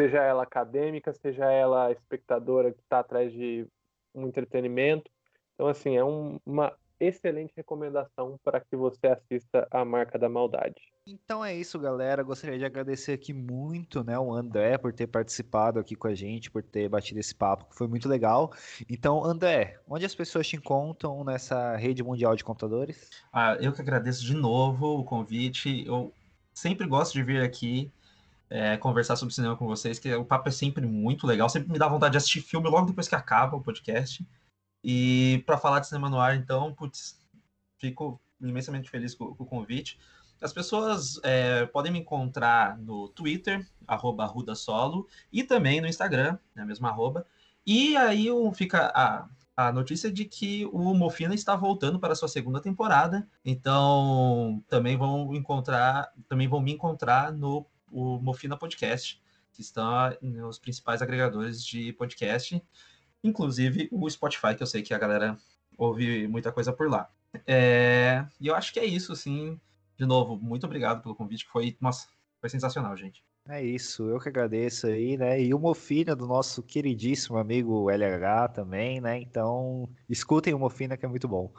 [0.00, 3.66] seja ela acadêmica, seja ela espectadora que está atrás de
[4.14, 5.10] um entretenimento.
[5.54, 10.80] Então, assim, é um, uma excelente recomendação para que você assista A Marca da Maldade.
[11.06, 12.22] Então é isso, galera.
[12.22, 16.50] Gostaria de agradecer aqui muito, né, o André por ter participado aqui com a gente,
[16.50, 18.52] por ter batido esse papo, que foi muito legal.
[18.88, 23.10] Então, André, onde as pessoas te encontram nessa rede mundial de computadores?
[23.32, 25.84] Ah, eu que agradeço de novo o convite.
[25.86, 26.12] Eu
[26.52, 27.90] sempre gosto de vir aqui
[28.50, 31.78] é, conversar sobre cinema com vocês, que o papo é sempre muito legal, sempre me
[31.78, 34.26] dá vontade de assistir filme logo depois que acaba o podcast.
[34.82, 37.18] E para falar de cinema no ar, então, putz,
[37.78, 39.98] fico imensamente feliz com, com o convite.
[40.40, 46.62] As pessoas é, podem me encontrar no Twitter, arroba Rudasolo, e também no Instagram, né,
[46.62, 47.26] a mesma arroba.
[47.66, 52.28] E aí fica a, a notícia de que o Mofina está voltando para a sua
[52.28, 53.28] segunda temporada.
[53.44, 59.22] Então, também vão encontrar, também vão me encontrar no Mofina Podcast,
[59.52, 62.62] que está nos principais agregadores de podcast,
[63.22, 65.36] inclusive o Spotify, que eu sei que a galera
[65.76, 67.08] ouve muita coisa por lá.
[67.46, 69.58] É, e eu acho que é isso, assim.
[69.96, 72.08] De novo, muito obrigado pelo convite, que foi, nossa,
[72.40, 73.22] foi sensacional, gente.
[73.48, 75.42] É isso, eu que agradeço aí, né?
[75.42, 79.18] E o Mofina do nosso queridíssimo amigo LH também, né?
[79.18, 81.52] Então, escutem o Mofina que é muito bom.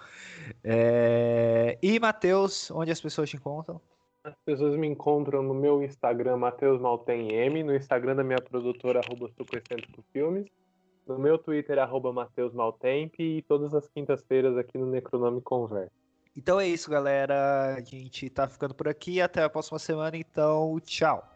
[0.64, 1.78] É...
[1.82, 3.82] E, Matheus, onde as pessoas te encontram?
[4.24, 9.02] As pessoas me encontram no meu Instagram, Matheus Maltem M, no Instagram da minha produtora,
[9.04, 9.30] arroba
[10.14, 10.48] Filmes,
[11.12, 15.92] no meu Twitter, arroba Matheus Maltemp, e todas as quintas-feiras aqui no Necronome Conversa.
[16.36, 17.76] Então é isso, galera.
[17.76, 19.22] A gente tá ficando por aqui.
[19.22, 21.28] Até a próxima semana, então, tchau.